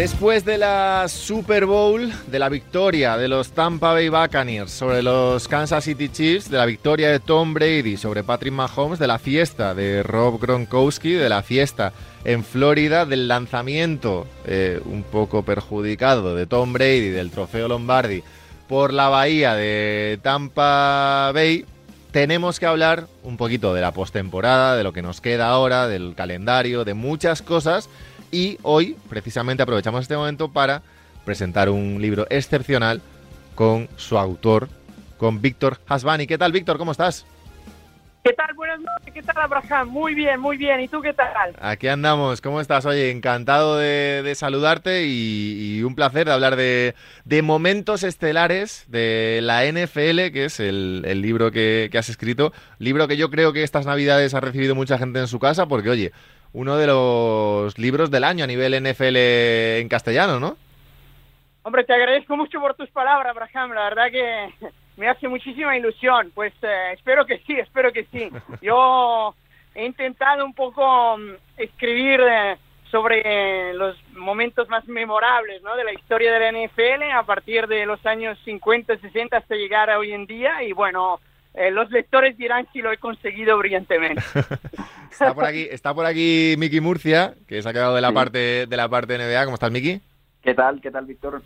Después 0.00 0.46
de 0.46 0.56
la 0.56 1.08
Super 1.08 1.66
Bowl, 1.66 2.10
de 2.28 2.38
la 2.38 2.48
victoria 2.48 3.18
de 3.18 3.28
los 3.28 3.50
Tampa 3.50 3.92
Bay 3.92 4.08
Buccaneers 4.08 4.70
sobre 4.70 5.02
los 5.02 5.46
Kansas 5.46 5.84
City 5.84 6.08
Chiefs, 6.08 6.50
de 6.50 6.56
la 6.56 6.64
victoria 6.64 7.10
de 7.10 7.20
Tom 7.20 7.52
Brady 7.52 7.98
sobre 7.98 8.24
Patrick 8.24 8.54
Mahomes, 8.54 8.98
de 8.98 9.06
la 9.06 9.18
fiesta 9.18 9.74
de 9.74 10.02
Rob 10.02 10.40
Gronkowski, 10.40 11.12
de 11.12 11.28
la 11.28 11.42
fiesta 11.42 11.92
en 12.24 12.44
Florida, 12.44 13.04
del 13.04 13.28
lanzamiento 13.28 14.26
eh, 14.46 14.80
un 14.86 15.02
poco 15.02 15.42
perjudicado 15.42 16.34
de 16.34 16.46
Tom 16.46 16.72
Brady 16.72 17.10
del 17.10 17.30
trofeo 17.30 17.68
Lombardi 17.68 18.22
por 18.70 18.94
la 18.94 19.10
bahía 19.10 19.54
de 19.54 20.18
Tampa 20.22 21.30
Bay, 21.34 21.66
tenemos 22.10 22.58
que 22.58 22.66
hablar 22.66 23.06
un 23.22 23.36
poquito 23.36 23.74
de 23.74 23.82
la 23.82 23.92
postemporada, 23.92 24.76
de 24.76 24.82
lo 24.82 24.94
que 24.94 25.02
nos 25.02 25.20
queda 25.20 25.48
ahora, 25.48 25.88
del 25.88 26.14
calendario, 26.16 26.86
de 26.86 26.94
muchas 26.94 27.42
cosas 27.42 27.90
y 28.30 28.58
hoy, 28.62 28.96
precisamente, 29.08 29.62
aprovechamos 29.62 30.02
este 30.02 30.16
momento 30.16 30.52
para 30.52 30.82
presentar 31.24 31.68
un 31.68 32.00
libro 32.00 32.26
excepcional 32.30 33.00
con 33.54 33.88
su 33.96 34.18
autor, 34.18 34.68
con 35.18 35.40
Víctor 35.40 35.78
Hasbani. 35.86 36.26
¿Qué 36.26 36.38
tal, 36.38 36.52
Víctor? 36.52 36.78
¿Cómo 36.78 36.92
estás? 36.92 37.26
¿Qué 38.22 38.34
tal? 38.34 38.52
Buenas 38.54 38.80
noches. 38.80 39.14
¿Qué 39.14 39.22
tal, 39.22 39.36
Abraham? 39.38 39.88
Muy 39.88 40.14
bien, 40.14 40.38
muy 40.40 40.58
bien. 40.58 40.80
¿Y 40.80 40.88
tú 40.88 41.00
qué 41.00 41.14
tal? 41.14 41.56
Aquí 41.58 41.88
andamos. 41.88 42.42
¿Cómo 42.42 42.60
estás? 42.60 42.84
Oye, 42.84 43.10
encantado 43.10 43.78
de, 43.78 44.30
saludarte 44.36 45.06
y, 45.06 45.82
un 45.82 45.94
placer 45.94 46.26
de 46.26 46.32
hablar 46.32 46.56
de, 46.56 46.94
momentos 47.42 48.02
estelares 48.02 48.84
de 48.88 49.40
la 49.42 49.64
NFL, 49.64 50.32
que 50.32 50.44
es 50.44 50.60
el, 50.60 51.02
libro 51.22 51.50
que, 51.50 51.88
que, 51.90 51.96
has 51.96 52.10
escrito. 52.10 52.52
Libro 52.78 53.08
que 53.08 53.16
yo 53.16 53.30
creo 53.30 53.54
que 53.54 53.62
estas 53.62 53.86
navidades 53.86 54.34
ha 54.34 54.40
recibido 54.40 54.74
mucha 54.74 54.98
gente 54.98 55.18
en 55.18 55.26
su 55.26 55.38
casa, 55.38 55.64
porque, 55.66 55.88
oye, 55.88 56.12
uno 56.52 56.76
de 56.76 56.86
los 56.86 57.78
libros 57.78 58.10
del 58.10 58.24
año 58.24 58.44
a 58.44 58.46
nivel 58.46 58.82
NFL 58.82 59.16
en 59.16 59.88
castellano, 59.88 60.40
¿no? 60.40 60.56
Hombre, 61.62 61.84
te 61.84 61.92
agradezco 61.92 62.36
mucho 62.36 62.60
por 62.60 62.74
tus 62.74 62.88
palabras, 62.90 63.36
Abraham. 63.36 63.72
La 63.72 63.84
verdad 63.84 64.10
que 64.10 64.48
me 64.96 65.08
hace 65.08 65.28
muchísima 65.28 65.76
ilusión. 65.76 66.32
Pues 66.34 66.52
eh, 66.62 66.92
espero 66.94 67.26
que 67.26 67.38
sí, 67.46 67.54
espero 67.54 67.92
que 67.92 68.04
sí. 68.04 68.30
Yo 68.62 69.34
he 69.74 69.84
intentado 69.84 70.44
un 70.44 70.54
poco 70.54 71.16
mm, 71.18 71.32
escribir 71.58 72.20
eh, 72.20 72.56
sobre 72.90 73.72
los 73.74 73.96
momentos 74.14 74.68
más 74.68 74.86
memorables 74.88 75.62
¿no? 75.62 75.76
de 75.76 75.84
la 75.84 75.92
historia 75.92 76.32
de 76.32 76.40
la 76.40 76.66
NFL 76.66 77.10
a 77.14 77.22
partir 77.22 77.66
de 77.66 77.86
los 77.86 78.04
años 78.04 78.38
50, 78.44 78.98
60 78.98 79.36
hasta 79.36 79.54
llegar 79.54 79.90
a 79.90 79.98
hoy 79.98 80.12
en 80.12 80.26
día. 80.26 80.62
Y 80.62 80.72
bueno, 80.72 81.20
eh, 81.54 81.70
los 81.70 81.90
lectores 81.90 82.36
dirán 82.36 82.66
si 82.72 82.80
lo 82.80 82.90
he 82.92 82.98
conseguido 82.98 83.58
brillantemente. 83.58 84.22
está 85.10 85.34
por 85.34 85.44
aquí, 85.44 85.66
está 85.70 85.94
por 85.94 86.06
aquí 86.06 86.54
Miki 86.58 86.80
Murcia, 86.80 87.34
que 87.46 87.62
se 87.62 87.68
ha 87.68 87.72
quedado 87.72 87.94
de 87.94 88.00
la 88.00 88.12
parte 88.12 88.66
de 88.66 88.76
la 88.76 88.88
parte 88.88 89.16
de 89.16 89.24
NBA. 89.24 89.44
¿Cómo 89.44 89.54
estás, 89.54 89.70
Miki? 89.70 90.00
¿Qué 90.42 90.54
tal? 90.54 90.80
¿Qué 90.80 90.90
tal, 90.90 91.06
Víctor? 91.06 91.42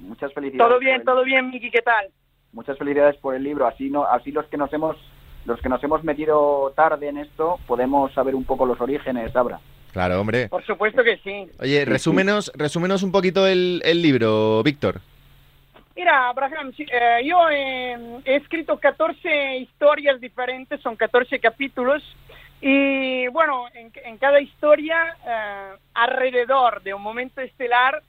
Muchas 0.00 0.32
felicidades. 0.32 0.68
Todo 0.68 0.78
bien, 0.78 1.04
todo 1.04 1.24
bien, 1.24 1.50
Miki, 1.50 1.70
¿qué 1.70 1.82
tal? 1.82 2.08
Muchas 2.52 2.78
felicidades 2.78 3.16
por 3.16 3.34
el 3.34 3.42
libro. 3.42 3.66
Así 3.66 3.90
no, 3.90 4.04
así 4.04 4.30
los 4.30 4.46
que 4.46 4.56
nos 4.56 4.72
hemos 4.72 4.96
los 5.44 5.60
que 5.60 5.68
nos 5.68 5.82
hemos 5.84 6.02
metido 6.04 6.72
tarde 6.74 7.08
en 7.08 7.18
esto 7.18 7.58
podemos 7.66 8.12
saber 8.14 8.34
un 8.34 8.44
poco 8.44 8.66
los 8.66 8.80
orígenes, 8.80 9.34
Abra. 9.36 9.60
Claro, 9.92 10.20
hombre. 10.20 10.48
Por 10.48 10.64
supuesto 10.64 11.04
que 11.04 11.18
sí. 11.18 11.46
Oye, 11.60 11.84
resúmenos, 11.84 12.50
resúmenos 12.54 13.02
un 13.02 13.12
poquito 13.12 13.46
el, 13.46 13.80
el 13.84 14.02
libro, 14.02 14.62
Víctor. 14.62 15.00
Mira, 15.96 16.28
Abraham, 16.28 16.72
eh, 16.76 17.20
yo 17.24 17.48
he 17.48 18.36
escrito 18.36 18.78
14 18.78 19.58
historias 19.58 20.20
diferentes, 20.20 20.80
son 20.80 20.96
14 20.96 21.38
capítulos, 21.38 22.02
y 22.66 23.28
bueno, 23.28 23.66
en, 23.74 24.16
cada 24.16 24.40
historia, 24.40 25.14
eh, 25.26 25.76
alrededor 25.92 26.82
de 26.82 26.94
un 26.94 27.02
momento 27.02 27.42
estelar, 27.42 28.02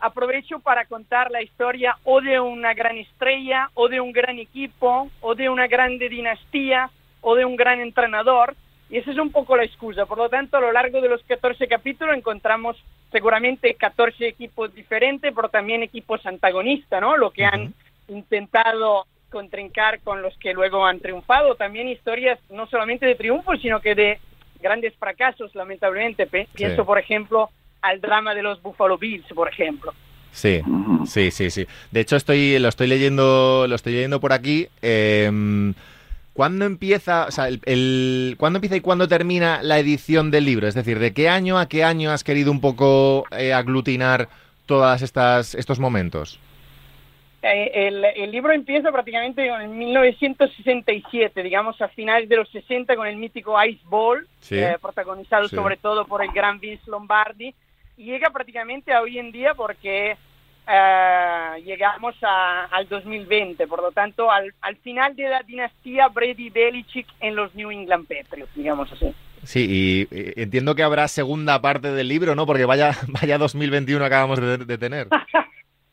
aprovecho 0.00 0.58
para 0.58 0.84
contar 0.86 1.30
la 1.30 1.42
historia 1.42 1.96
o 2.02 2.20
de 2.20 2.40
una 2.40 2.74
gran 2.74 2.98
estrella, 2.98 3.70
o 3.74 3.88
de 3.88 4.00
un 4.00 4.10
gran 4.10 4.40
equipo, 4.40 5.08
o 5.20 5.36
de 5.36 5.48
una 5.48 5.68
grande 5.68 6.08
dinastía, 6.08 6.90
o 7.20 7.36
de 7.36 7.44
un 7.44 7.54
gran 7.54 7.80
entrenador, 7.80 8.56
y 8.88 8.96
esa 8.96 9.12
es 9.12 9.18
un 9.18 9.30
poco 9.30 9.56
la 9.56 9.62
excusa. 9.62 10.06
Por 10.06 10.18
lo 10.18 10.28
tanto, 10.28 10.56
a 10.56 10.60
lo 10.60 10.72
largo 10.72 11.00
de 11.00 11.08
los 11.08 11.22
14 11.22 11.68
capítulos 11.68 12.16
encontramos 12.16 12.82
seguramente 13.12 13.76
14 13.76 14.26
equipos 14.26 14.74
diferentes, 14.74 15.32
pero 15.32 15.50
también 15.50 15.84
equipos 15.84 16.26
antagonistas, 16.26 17.00
¿no? 17.00 17.16
Lo 17.16 17.30
que 17.30 17.44
han 17.44 17.72
intentado 18.08 19.06
contrincar 19.30 20.00
con 20.00 20.22
los 20.22 20.36
que 20.38 20.52
luego 20.52 20.84
han 20.84 21.00
triunfado. 21.00 21.54
También 21.54 21.88
historias 21.88 22.38
no 22.50 22.66
solamente 22.66 23.06
de 23.06 23.14
triunfos, 23.14 23.60
sino 23.60 23.80
que 23.80 23.94
de 23.94 24.18
grandes 24.60 24.94
fracasos, 24.96 25.54
lamentablemente. 25.54 26.26
Pienso, 26.26 26.84
por 26.84 26.98
ejemplo, 26.98 27.50
al 27.82 28.00
drama 28.00 28.34
de 28.34 28.42
los 28.42 28.60
Buffalo 28.60 28.98
Bills, 28.98 29.26
por 29.34 29.48
ejemplo. 29.48 29.94
Sí, 30.32 30.60
sí, 31.06 31.30
sí, 31.30 31.50
sí. 31.50 31.66
De 31.90 32.00
hecho, 32.00 32.16
estoy, 32.16 32.58
lo 32.58 32.68
estoy 32.68 32.86
leyendo, 32.86 33.66
lo 33.66 33.74
estoy 33.74 33.94
leyendo 33.94 34.20
por 34.20 34.32
aquí. 34.32 34.68
Eh, 34.82 35.72
¿Cuándo 36.32 36.64
empieza, 36.64 37.26
o 37.26 37.30
sea, 37.30 37.48
el, 37.48 38.36
¿cuándo 38.38 38.58
empieza 38.58 38.76
y 38.76 38.80
cuándo 38.80 39.08
termina 39.08 39.62
la 39.62 39.78
edición 39.78 40.30
del 40.30 40.44
libro? 40.44 40.68
Es 40.68 40.74
decir, 40.74 40.98
¿de 40.98 41.12
qué 41.12 41.28
año 41.28 41.58
a 41.58 41.68
qué 41.68 41.84
año 41.84 42.12
has 42.12 42.24
querido 42.24 42.52
un 42.52 42.60
poco 42.60 43.24
eh, 43.36 43.52
aglutinar 43.52 44.28
todos 44.64 45.02
estos 45.02 45.80
momentos? 45.80 46.38
Eh, 47.42 48.12
el, 48.16 48.30
libro 48.30 48.52
empieza 48.52 48.92
prácticamente 48.92 49.46
en 49.46 49.78
1967, 49.78 51.42
digamos 51.42 51.80
a 51.80 51.88
finales 51.88 52.28
de 52.28 52.36
los 52.36 52.50
60 52.50 52.94
con 52.96 53.06
el 53.06 53.16
mítico 53.16 53.62
Ice 53.64 53.80
Ball, 53.84 54.26
eh, 54.50 54.76
protagonizado 54.80 55.48
sobre 55.48 55.78
todo 55.78 56.04
por 56.04 56.22
el 56.22 56.30
gran 56.32 56.60
Vince 56.60 56.90
Lombardi, 56.90 57.54
y 57.96 58.04
llega 58.04 58.30
prácticamente 58.30 58.92
a 58.92 59.00
hoy 59.00 59.18
en 59.18 59.32
día 59.32 59.54
porque 59.54 60.16
eh, 60.68 61.62
llegamos 61.64 62.14
al 62.22 62.86
2020, 62.88 63.66
por 63.66 63.82
lo 63.82 63.90
tanto, 63.90 64.30
al, 64.30 64.52
final 64.82 65.16
de 65.16 65.28
la 65.28 65.42
dinastía 65.42 66.08
Brady-Belichick 66.08 67.06
en 67.20 67.36
los 67.36 67.54
New 67.54 67.70
England 67.70 68.06
Patriots, 68.06 68.54
digamos 68.54 68.92
así. 68.92 69.14
Sí, 69.44 69.66
y, 70.10 70.40
entiendo 70.40 70.74
que 70.74 70.82
habrá 70.82 71.08
segunda 71.08 71.62
parte 71.62 71.90
del 71.90 72.08
libro, 72.08 72.34
¿no? 72.34 72.44
Porque 72.44 72.66
vaya, 72.66 72.92
vaya 73.08 73.38
2021 73.38 74.04
acabamos 74.04 74.38
de, 74.40 74.78
tener. 74.78 75.08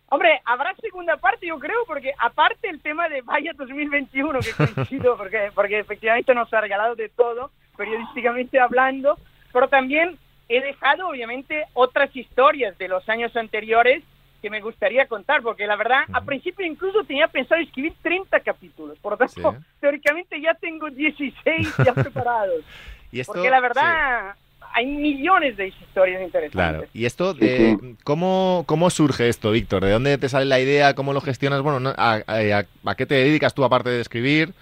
Hombre, 0.09 0.41
habrá 0.45 0.73
segunda 0.75 1.17
parte, 1.17 1.47
yo 1.47 1.59
creo, 1.59 1.85
porque 1.85 2.13
aparte 2.17 2.69
el 2.69 2.81
tema 2.81 3.09
de 3.09 3.21
vaya 3.21 3.51
2021, 3.53 4.39
que 4.39 4.53
coincido, 4.73 5.17
porque, 5.17 5.51
porque 5.53 5.79
efectivamente 5.79 6.33
nos 6.33 6.53
ha 6.53 6.61
regalado 6.61 6.95
de 6.95 7.09
todo, 7.09 7.51
periodísticamente 7.75 8.59
hablando, 8.59 9.17
pero 9.51 9.67
también 9.67 10.17
he 10.47 10.61
dejado, 10.61 11.09
obviamente, 11.09 11.65
otras 11.73 12.15
historias 12.15 12.77
de 12.77 12.87
los 12.87 13.07
años 13.09 13.35
anteriores 13.35 14.03
que 14.41 14.49
me 14.49 14.61
gustaría 14.61 15.07
contar, 15.07 15.41
porque 15.41 15.67
la 15.67 15.75
verdad, 15.75 16.03
a 16.13 16.21
principio 16.21 16.65
incluso 16.65 17.03
tenía 17.03 17.27
pensado 17.27 17.59
escribir 17.59 17.93
30 18.01 18.39
capítulos, 18.41 18.97
por 18.99 19.13
lo 19.13 19.17
tanto, 19.17 19.57
teóricamente 19.81 20.39
ya 20.39 20.53
tengo 20.53 20.89
16 20.89 21.75
ya 21.83 21.93
preparados. 21.93 22.63
¿Y 23.11 23.19
esto, 23.21 23.33
porque 23.33 23.49
la 23.49 23.59
verdad, 23.59 24.35
hay 24.73 24.85
millones 24.85 25.57
de 25.57 25.67
historias 25.67 26.21
interesantes. 26.21 26.51
Claro, 26.51 26.85
y 26.93 27.05
esto, 27.05 27.33
de, 27.33 27.95
¿cómo, 28.03 28.63
¿cómo 28.65 28.89
surge 28.89 29.29
esto, 29.29 29.51
Víctor? 29.51 29.83
¿De 29.83 29.91
dónde 29.91 30.17
te 30.17 30.29
sale 30.29 30.45
la 30.45 30.59
idea? 30.59 30.93
¿Cómo 30.93 31.13
lo 31.13 31.21
gestionas? 31.21 31.61
Bueno, 31.61 31.93
a, 31.97 32.21
a 32.85 32.95
qué 32.95 33.05
te 33.05 33.15
dedicas 33.15 33.53
tú 33.53 33.63
aparte 33.63 33.89
de 33.89 34.01
escribir? 34.01 34.53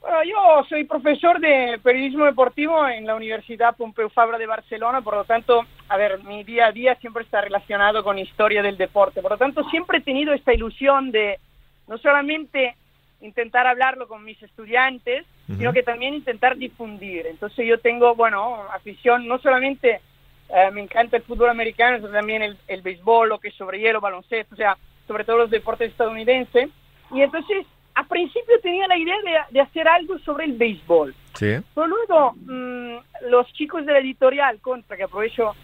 Bueno, 0.00 0.18
yo 0.24 0.64
soy 0.68 0.82
profesor 0.82 1.38
de 1.38 1.78
periodismo 1.80 2.24
deportivo 2.24 2.88
en 2.88 3.06
la 3.06 3.14
Universidad 3.14 3.76
Pompeu 3.76 4.08
Fabra 4.08 4.36
de 4.36 4.46
Barcelona, 4.46 5.00
por 5.00 5.14
lo 5.14 5.24
tanto, 5.24 5.64
a 5.88 5.96
ver, 5.96 6.24
mi 6.24 6.42
día 6.42 6.66
a 6.66 6.72
día 6.72 6.96
siempre 6.96 7.22
está 7.22 7.40
relacionado 7.40 8.02
con 8.02 8.18
historia 8.18 8.62
del 8.62 8.76
deporte, 8.76 9.22
por 9.22 9.30
lo 9.30 9.38
tanto, 9.38 9.62
siempre 9.70 9.98
he 9.98 10.00
tenido 10.00 10.32
esta 10.32 10.52
ilusión 10.52 11.12
de 11.12 11.38
no 11.86 11.98
solamente 11.98 12.74
intentar 13.20 13.68
hablarlo 13.68 14.08
con 14.08 14.24
mis 14.24 14.42
estudiantes, 14.42 15.24
sino 15.56 15.72
que 15.72 15.82
también 15.82 16.14
intentar 16.14 16.56
difundir. 16.56 17.26
Entonces 17.26 17.66
yo 17.66 17.78
tengo, 17.78 18.14
bueno, 18.14 18.62
afición, 18.74 19.26
no 19.26 19.38
solamente 19.38 20.00
eh, 20.48 20.70
me 20.72 20.82
encanta 20.82 21.16
el 21.16 21.22
fútbol 21.22 21.50
americano, 21.50 21.98
sino 21.98 22.10
también 22.10 22.42
el, 22.42 22.56
el 22.68 22.82
béisbol, 22.82 23.28
lo 23.28 23.38
que 23.38 23.48
es 23.48 23.54
sobre 23.54 23.78
hielo, 23.78 24.00
baloncesto, 24.00 24.54
o 24.54 24.58
sea, 24.58 24.76
sobre 25.06 25.24
todo 25.24 25.38
los 25.38 25.50
deportes 25.50 25.90
estadounidenses. 25.90 26.70
Y 27.10 27.22
entonces 27.22 27.66
a 27.94 28.04
principio 28.04 28.58
tenía 28.62 28.86
la 28.86 28.96
idea 28.96 29.16
de, 29.50 29.60
hacer 29.60 29.86
algo 29.88 30.18
sobre 30.20 30.44
el 30.44 30.54
béisbol. 30.54 31.14
Sí. 31.34 31.56
Pero 31.74 31.86
luego 31.86 32.34
mm, 32.36 33.28
los 33.30 33.52
chicos 33.52 33.84
de 33.84 33.92
la 33.92 33.98
editorial, 33.98 34.60
Contra, 34.60 34.96
que 34.96 35.04
aprovecho 35.04 35.54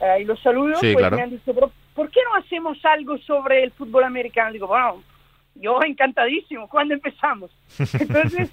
eh, 0.00 0.22
y 0.22 0.24
los 0.24 0.40
saludo, 0.40 0.78
pues 0.80 1.10
me 1.12 1.22
han 1.22 1.30
dicho, 1.30 1.52
¿por 1.94 2.10
qué 2.10 2.20
no 2.24 2.36
hacemos 2.36 2.82
algo 2.84 3.18
sobre 3.18 3.62
el 3.62 3.70
fútbol 3.72 4.04
americano? 4.04 4.52
Digo, 4.52 4.66
bueno, 4.66 5.02
yo 5.54 5.78
encantadísimo, 5.82 6.68
¿cuándo 6.68 6.94
empezamos? 6.94 7.50
Entonces, 8.00 8.50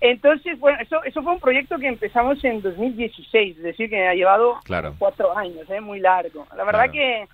entonces 0.00 0.58
bueno, 0.58 0.78
eso, 0.80 1.02
eso 1.04 1.22
fue 1.22 1.32
un 1.32 1.40
proyecto 1.40 1.78
que 1.78 1.88
empezamos 1.88 2.42
en 2.44 2.62
2016, 2.62 3.56
es 3.56 3.62
decir, 3.62 3.90
que 3.90 4.06
ha 4.06 4.14
llevado 4.14 4.58
cuatro 4.98 5.36
años, 5.36 5.68
¿eh? 5.70 5.80
muy 5.80 6.00
largo. 6.00 6.46
La 6.56 6.64
verdad 6.64 6.90
que 6.90 7.26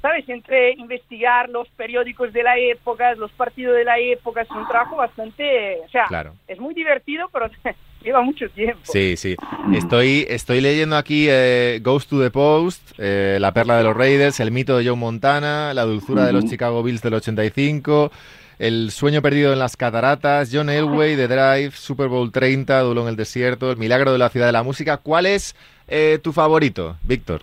¿sabes? 0.00 0.28
Entre 0.28 0.72
investigar 0.72 1.48
los 1.48 1.68
periódicos 1.70 2.32
de 2.32 2.42
la 2.42 2.56
época, 2.56 3.14
los 3.14 3.32
partidos 3.32 3.76
de 3.76 3.84
la 3.84 3.98
época, 3.98 4.42
es 4.42 4.50
un 4.50 4.66
trabajo 4.68 4.96
bastante, 4.96 5.80
o 5.84 5.88
sea, 5.88 6.06
es 6.46 6.58
muy 6.60 6.74
divertido, 6.74 7.28
pero 7.32 7.50
lleva 8.02 8.22
mucho 8.22 8.48
tiempo. 8.50 8.80
Sí, 8.84 9.16
sí. 9.16 9.36
Estoy, 9.74 10.26
estoy 10.28 10.60
leyendo 10.60 10.96
aquí 10.96 11.26
eh, 11.28 11.80
Ghost 11.82 12.10
to 12.10 12.20
the 12.20 12.30
Post, 12.30 12.92
eh, 12.98 13.38
La 13.40 13.52
perla 13.52 13.76
de 13.76 13.84
los 13.84 13.96
Raiders, 13.96 14.40
El 14.40 14.50
mito 14.50 14.76
de 14.78 14.86
Joe 14.86 14.96
Montana, 14.96 15.74
La 15.74 15.84
dulzura 15.84 16.24
de 16.24 16.32
los 16.32 16.46
Chicago 16.46 16.82
Bills 16.82 17.02
del 17.02 17.14
85, 17.14 18.10
El 18.58 18.90
sueño 18.90 19.22
perdido 19.22 19.52
en 19.52 19.58
las 19.58 19.76
cataratas, 19.76 20.50
John 20.52 20.70
Elway, 20.70 21.16
The 21.16 21.28
Drive, 21.28 21.72
Super 21.72 22.08
Bowl 22.08 22.32
30, 22.32 22.80
Duelo 22.80 23.02
en 23.02 23.08
el 23.08 23.16
desierto, 23.16 23.70
El 23.70 23.78
milagro 23.78 24.12
de 24.12 24.18
la 24.18 24.28
ciudad 24.28 24.46
de 24.46 24.52
la 24.52 24.62
música. 24.62 24.98
¿Cuál 24.98 25.26
es 25.26 25.54
eh, 25.86 26.18
tu 26.22 26.32
favorito, 26.32 26.96
Víctor? 27.02 27.42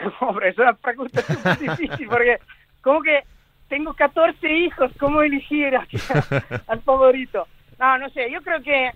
Hombre, 0.20 0.48
es 0.48 0.58
una 0.58 0.72
pregunta 0.74 1.22
súper 1.22 1.58
difícil 1.58 2.08
porque 2.08 2.38
como 2.80 3.02
que 3.02 3.20
tengo 3.68 3.94
14 3.94 4.50
hijos, 4.50 4.90
¿cómo 4.98 5.22
elegir 5.22 5.72
al 6.66 6.80
favorito? 6.82 7.46
No, 7.78 7.98
no 7.98 8.08
sé, 8.10 8.30
yo 8.30 8.42
creo 8.42 8.62
que 8.62 8.90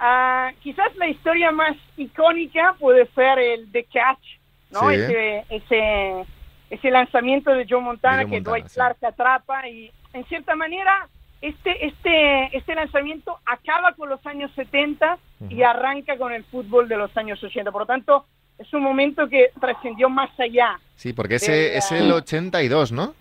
uh, 0.00 0.54
quizás 0.60 0.94
la 0.96 1.08
historia 1.08 1.50
más 1.52 1.76
icónica 1.96 2.74
puede 2.78 3.06
ser 3.14 3.38
el 3.38 3.70
The 3.72 3.84
Catch, 3.84 4.26
¿no? 4.70 4.88
Sí. 4.90 4.94
Ese, 4.96 5.44
ese, 5.50 6.24
ese 6.70 6.90
lanzamiento 6.90 7.52
de 7.52 7.66
Joe 7.68 7.80
Montana 7.80 8.18
De 8.18 8.24
Joe 8.24 8.30
que 8.30 8.36
Montana, 8.36 8.56
Dwight 8.56 8.68
sí. 8.68 8.74
Clark 8.74 8.96
atrapa 9.04 9.68
y 9.68 9.90
en 10.12 10.24
cierta 10.26 10.54
manera 10.56 11.08
este, 11.42 11.86
este, 11.86 12.56
este 12.56 12.74
lanzamiento 12.74 13.38
acaba 13.44 13.92
con 13.92 14.08
los 14.08 14.24
años 14.26 14.50
70 14.56 15.18
y 15.50 15.62
arranca 15.62 16.16
con 16.16 16.32
el 16.32 16.44
fútbol 16.44 16.88
de 16.88 16.96
los 16.96 17.14
años 17.16 17.42
80. 17.44 17.70
Por 17.70 17.82
lo 17.82 17.86
tanto, 17.86 18.24
es 18.58 18.72
un 18.72 18.82
momento 18.82 19.28
que 19.28 19.50
trascendió 19.60 20.08
más 20.08 20.30
allá. 20.40 20.80
Sí, 20.96 21.12
porque 21.12 21.34
ese 21.34 21.74
Eh, 21.74 21.76
es 21.76 21.92
el 21.92 22.10
82, 22.10 22.90
¿no? 22.92 23.14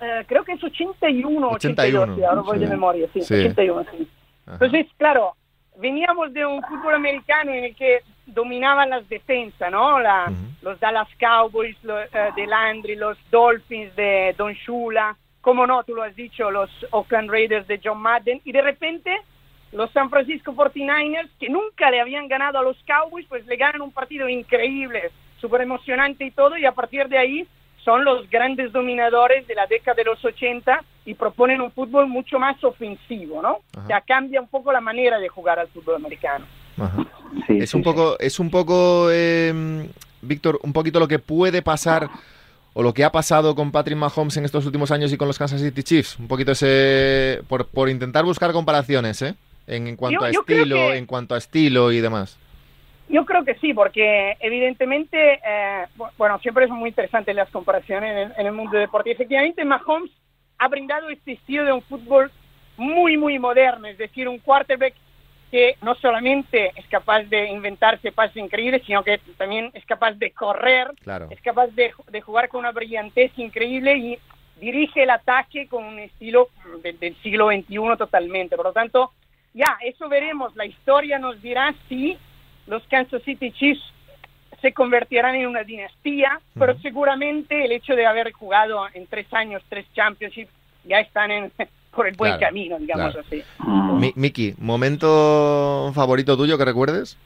Eh, 0.00 0.24
creo 0.26 0.44
que 0.44 0.52
es 0.52 0.64
81, 0.64 1.50
81, 1.50 2.02
82, 2.02 2.16
sí, 2.16 2.24
ahora 2.24 2.40
voy 2.40 2.58
de 2.58 2.66
memoria, 2.66 3.06
sí, 3.12 3.20
Sí. 3.22 3.34
81, 3.34 3.84
sí. 3.92 4.08
Ajá. 4.46 4.54
Entonces, 4.54 4.86
claro, 4.96 5.36
veníamos 5.80 6.32
de 6.32 6.44
un 6.44 6.62
fútbol 6.62 6.94
americano 6.94 7.52
en 7.52 7.64
el 7.64 7.74
que 7.74 8.02
dominaban 8.26 8.90
las 8.90 9.08
defensas, 9.08 9.70
¿no? 9.70 9.98
La, 9.98 10.26
Ujú. 10.28 10.50
Los 10.62 10.78
Dallas 10.78 11.08
Cowboys 11.18 11.76
los, 11.82 12.04
eh, 12.12 12.30
de 12.36 12.46
Landry, 12.46 12.96
los 12.96 13.18
Dolphins 13.30 13.94
de 13.96 14.34
Don 14.36 14.52
Shula, 14.52 15.16
como 15.40 15.66
no, 15.66 15.82
tú 15.84 15.94
lo 15.94 16.02
has 16.02 16.14
dicho, 16.14 16.50
los 16.50 16.70
Oakland 16.90 17.30
Raiders 17.30 17.66
de 17.66 17.80
John 17.82 18.00
Madden, 18.00 18.40
y 18.44 18.52
de 18.52 18.60
repente 18.60 19.16
los 19.72 19.90
San 19.92 20.10
Francisco 20.10 20.52
49ers, 20.52 21.30
que 21.38 21.48
nunca 21.48 21.90
le 21.90 22.00
habían 22.00 22.28
ganado 22.28 22.58
a 22.58 22.62
los 22.62 22.76
Cowboys, 22.84 23.26
pues 23.26 23.46
le 23.46 23.56
ganan 23.56 23.80
un 23.80 23.92
partido 23.92 24.28
increíble, 24.28 25.10
súper 25.40 25.62
emocionante 25.62 26.24
y 26.24 26.30
todo, 26.30 26.58
y 26.58 26.66
a 26.66 26.72
partir 26.72 27.08
de 27.08 27.18
ahí 27.18 27.46
son 27.84 28.04
los 28.04 28.28
grandes 28.28 28.72
dominadores 28.72 29.46
de 29.46 29.54
la 29.54 29.66
década 29.66 29.94
de 29.94 30.04
los 30.04 30.22
80 30.22 30.84
y 31.04 31.14
proponen 31.14 31.60
un 31.60 31.72
fútbol 31.72 32.06
mucho 32.08 32.38
más 32.38 32.62
ofensivo, 32.62 33.40
¿no? 33.42 33.58
Ajá. 33.76 33.86
Sea, 33.86 34.00
cambia 34.02 34.40
un 34.40 34.48
poco 34.48 34.70
la 34.72 34.80
manera 34.80 35.18
de 35.18 35.28
jugar 35.28 35.58
al 35.58 35.68
fútbol 35.68 35.96
americano. 35.96 36.44
Ajá. 36.78 37.04
Sí, 37.46 37.58
Es 37.58 37.70
sí, 37.70 37.76
un 37.76 37.82
sí. 37.82 37.90
poco, 37.90 38.18
es 38.18 38.38
un 38.40 38.50
poco, 38.50 39.08
eh, 39.10 39.86
Víctor, 40.22 40.58
un 40.62 40.72
poquito 40.72 40.98
lo 41.00 41.08
que 41.08 41.18
puede 41.18 41.62
pasar 41.62 42.08
o 42.74 42.82
lo 42.82 42.92
que 42.94 43.04
ha 43.04 43.10
pasado 43.10 43.54
con 43.54 43.72
Patrick 43.72 43.96
Mahomes 43.98 44.36
en 44.36 44.44
estos 44.44 44.64
últimos 44.66 44.90
años 44.90 45.12
y 45.12 45.16
con 45.16 45.26
los 45.26 45.38
Kansas 45.38 45.60
City 45.60 45.82
Chiefs. 45.82 46.18
Un 46.18 46.28
poquito 46.28 46.52
ese, 46.52 47.40
por, 47.48 47.66
por 47.66 47.88
intentar 47.88 48.24
buscar 48.24 48.52
comparaciones, 48.52 49.20
¿eh? 49.22 49.34
En, 49.66 49.86
en 49.86 49.96
cuanto 49.96 50.20
Yo- 50.20 50.26
a 50.26 50.30
yo 50.30 50.40
estilo, 50.40 50.76
que- 50.76 50.96
en 50.96 51.06
cuanto 51.06 51.34
a 51.34 51.38
estilo 51.38 51.92
y 51.92 52.00
demás. 52.00 52.38
Yo 53.08 53.24
creo 53.26 53.44
que 53.44 53.56
sí, 53.56 53.74
porque 53.74 54.36
evidentemente, 54.38 55.40
eh, 55.44 55.86
bu- 55.98 56.10
bueno, 56.16 56.38
siempre 56.38 56.64
es 56.66 56.70
muy 56.70 56.90
interesante 56.90 57.34
las 57.34 57.48
comparaciones 57.50 58.10
en 58.12 58.18
el, 58.18 58.32
en 58.38 58.46
el 58.46 58.52
mundo 58.52 58.78
deportivo. 58.78 59.14
Efectivamente, 59.14 59.64
Mahomes 59.64 60.10
ha 60.60 60.68
brindado 60.68 61.08
este 61.10 61.32
estilo 61.32 61.64
de 61.64 61.72
un 61.72 61.82
fútbol 61.82 62.30
muy, 62.76 63.16
muy 63.16 63.38
moderno, 63.38 63.86
es 63.88 63.98
decir, 63.98 64.28
un 64.28 64.38
quarterback 64.38 64.94
que 65.50 65.74
no 65.82 65.94
solamente 65.96 66.70
es 66.76 66.86
capaz 66.86 67.24
de 67.24 67.48
inventarse 67.48 68.12
pases 68.12 68.36
increíbles, 68.36 68.82
sino 68.86 69.02
que 69.02 69.18
también 69.36 69.70
es 69.74 69.84
capaz 69.84 70.12
de 70.12 70.30
correr, 70.30 70.88
Claro. 71.02 71.26
es 71.30 71.40
capaz 71.40 71.68
de, 71.68 71.92
de 72.10 72.20
jugar 72.20 72.48
con 72.48 72.60
una 72.60 72.70
brillantez 72.72 73.32
increíble 73.36 73.96
y 73.96 74.18
dirige 74.60 75.02
el 75.02 75.10
ataque 75.10 75.66
con 75.66 75.82
un 75.84 75.98
estilo 75.98 76.48
del, 76.82 76.98
del 77.00 77.16
siglo 77.22 77.48
XXI 77.48 77.96
totalmente. 77.98 78.54
Por 78.54 78.66
lo 78.66 78.72
tanto, 78.72 79.10
ya, 79.54 79.78
eso 79.82 80.08
veremos. 80.08 80.54
La 80.54 80.66
historia 80.66 81.18
nos 81.18 81.40
dirá 81.42 81.74
si 81.88 82.16
los 82.66 82.86
Kansas 82.88 83.22
City 83.24 83.50
Chiefs 83.50 83.82
se 84.60 84.72
convertirán 84.72 85.34
en 85.34 85.46
una 85.46 85.62
dinastía, 85.64 86.40
pero 86.58 86.78
seguramente 86.80 87.64
el 87.64 87.72
hecho 87.72 87.94
de 87.94 88.06
haber 88.06 88.32
jugado 88.32 88.80
en 88.94 89.06
tres 89.06 89.32
años, 89.32 89.62
tres 89.68 89.86
championships, 89.94 90.52
ya 90.84 91.00
están 91.00 91.30
en, 91.30 91.52
por 91.94 92.06
el 92.06 92.14
buen 92.16 92.32
Claro, 92.32 92.46
camino, 92.46 92.78
digamos 92.78 93.12
claro. 93.12 93.26
así. 93.26 93.42
Mm. 93.58 93.98
Mi- 94.00 94.12
Miki, 94.16 94.54
¿momento 94.58 95.90
favorito 95.94 96.36
tuyo 96.36 96.56
que 96.58 96.64
recuerdes? 96.64 97.16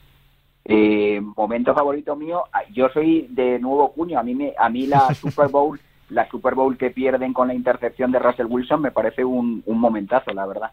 Eh, 0.67 1.21
momento 1.37 1.73
favorito 1.75 2.15
mío, 2.15 2.43
ah, 2.51 2.63
yo 2.73 2.89
soy 2.89 3.27
de 3.29 3.59
nuevo 3.59 3.91
cuño, 3.93 4.17
a 4.19 4.23
mí 4.23 4.33
me, 4.33 4.53
a 4.57 4.67
mí 4.69 4.87
la 4.87 5.13
Super 5.13 5.47
Bowl, 5.49 5.79
la 6.09 6.27
Super 6.29 6.55
Bowl 6.55 6.75
que 6.77 6.89
pierden 6.89 7.33
con 7.33 7.47
la 7.47 7.53
intercepción 7.53 8.11
de 8.11 8.19
Russell 8.19 8.47
Wilson 8.47 8.81
me 8.81 8.91
parece 8.91 9.23
un, 9.23 9.61
un 9.65 9.79
momentazo, 9.79 10.31
la 10.33 10.45
verdad. 10.47 10.71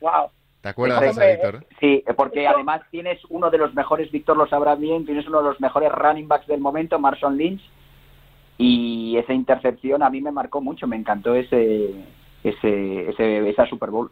Wow. 0.00 0.30
¿Te 0.60 0.68
acuerdas 0.68 1.16
de 1.16 1.32
Víctor? 1.32 1.64
Sí, 1.80 2.04
porque 2.16 2.46
además 2.46 2.82
tienes 2.90 3.18
uno 3.30 3.50
de 3.50 3.58
los 3.58 3.74
mejores, 3.74 4.10
Víctor 4.10 4.36
lo 4.36 4.46
sabrá 4.46 4.74
bien, 4.74 5.06
tienes 5.06 5.26
uno 5.26 5.38
de 5.38 5.48
los 5.48 5.60
mejores 5.60 5.90
running 5.92 6.28
backs 6.28 6.46
del 6.46 6.60
momento, 6.60 6.98
Marshawn 6.98 7.36
Lynch, 7.36 7.62
y 8.58 9.16
esa 9.16 9.32
intercepción 9.32 10.02
a 10.02 10.10
mí 10.10 10.20
me 10.20 10.32
marcó 10.32 10.60
mucho, 10.60 10.86
me 10.86 10.96
encantó 10.96 11.34
ese, 11.34 11.94
ese, 12.44 13.08
ese 13.08 13.48
esa 13.48 13.66
Super 13.66 13.90
Bowl. 13.90 14.10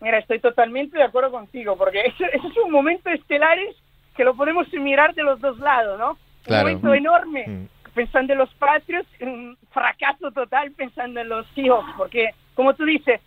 Mira, 0.00 0.18
estoy 0.18 0.38
totalmente 0.38 0.96
de 0.96 1.04
acuerdo 1.04 1.30
contigo, 1.30 1.76
porque 1.76 2.00
ese, 2.06 2.24
ese 2.32 2.46
es 2.48 2.56
un 2.64 2.70
momento 2.72 3.10
estelares 3.10 3.76
que 4.16 4.24
lo 4.24 4.34
podemos 4.34 4.72
mirar 4.72 5.14
de 5.14 5.22
los 5.22 5.38
dos 5.40 5.58
lados, 5.58 5.98
¿no? 5.98 6.16
Claro. 6.44 6.68
Un 6.68 6.74
momento 6.74 6.94
enorme 6.94 7.44
Mm. 7.46 7.68
pensando 7.94 8.32
en 8.32 8.38
los 8.38 8.52
Patriots, 8.54 9.08
un 9.20 9.56
fracaso 9.70 10.30
total 10.32 10.72
pensando 10.72 11.20
en 11.20 11.28
los 11.28 11.46
Seahawks, 11.54 11.92
porque, 11.96 12.30
como 12.54 12.74
tú 12.74 12.84
dices, 12.84 13.20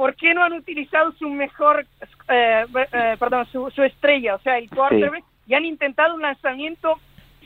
¿por 0.00 0.14
qué 0.16 0.32
no 0.32 0.42
han 0.42 0.54
utilizado 0.54 1.12
su 1.18 1.28
mejor, 1.28 1.84
eh, 2.30 2.64
eh, 2.90 3.16
perdón, 3.18 3.44
su, 3.52 3.70
su 3.70 3.82
estrella, 3.82 4.36
o 4.36 4.38
sea, 4.38 4.56
el 4.56 4.70
quarterback, 4.70 5.22
y 5.46 5.52
han 5.52 5.66
intentado 5.66 6.14
un 6.14 6.22
lanzamiento 6.22 6.98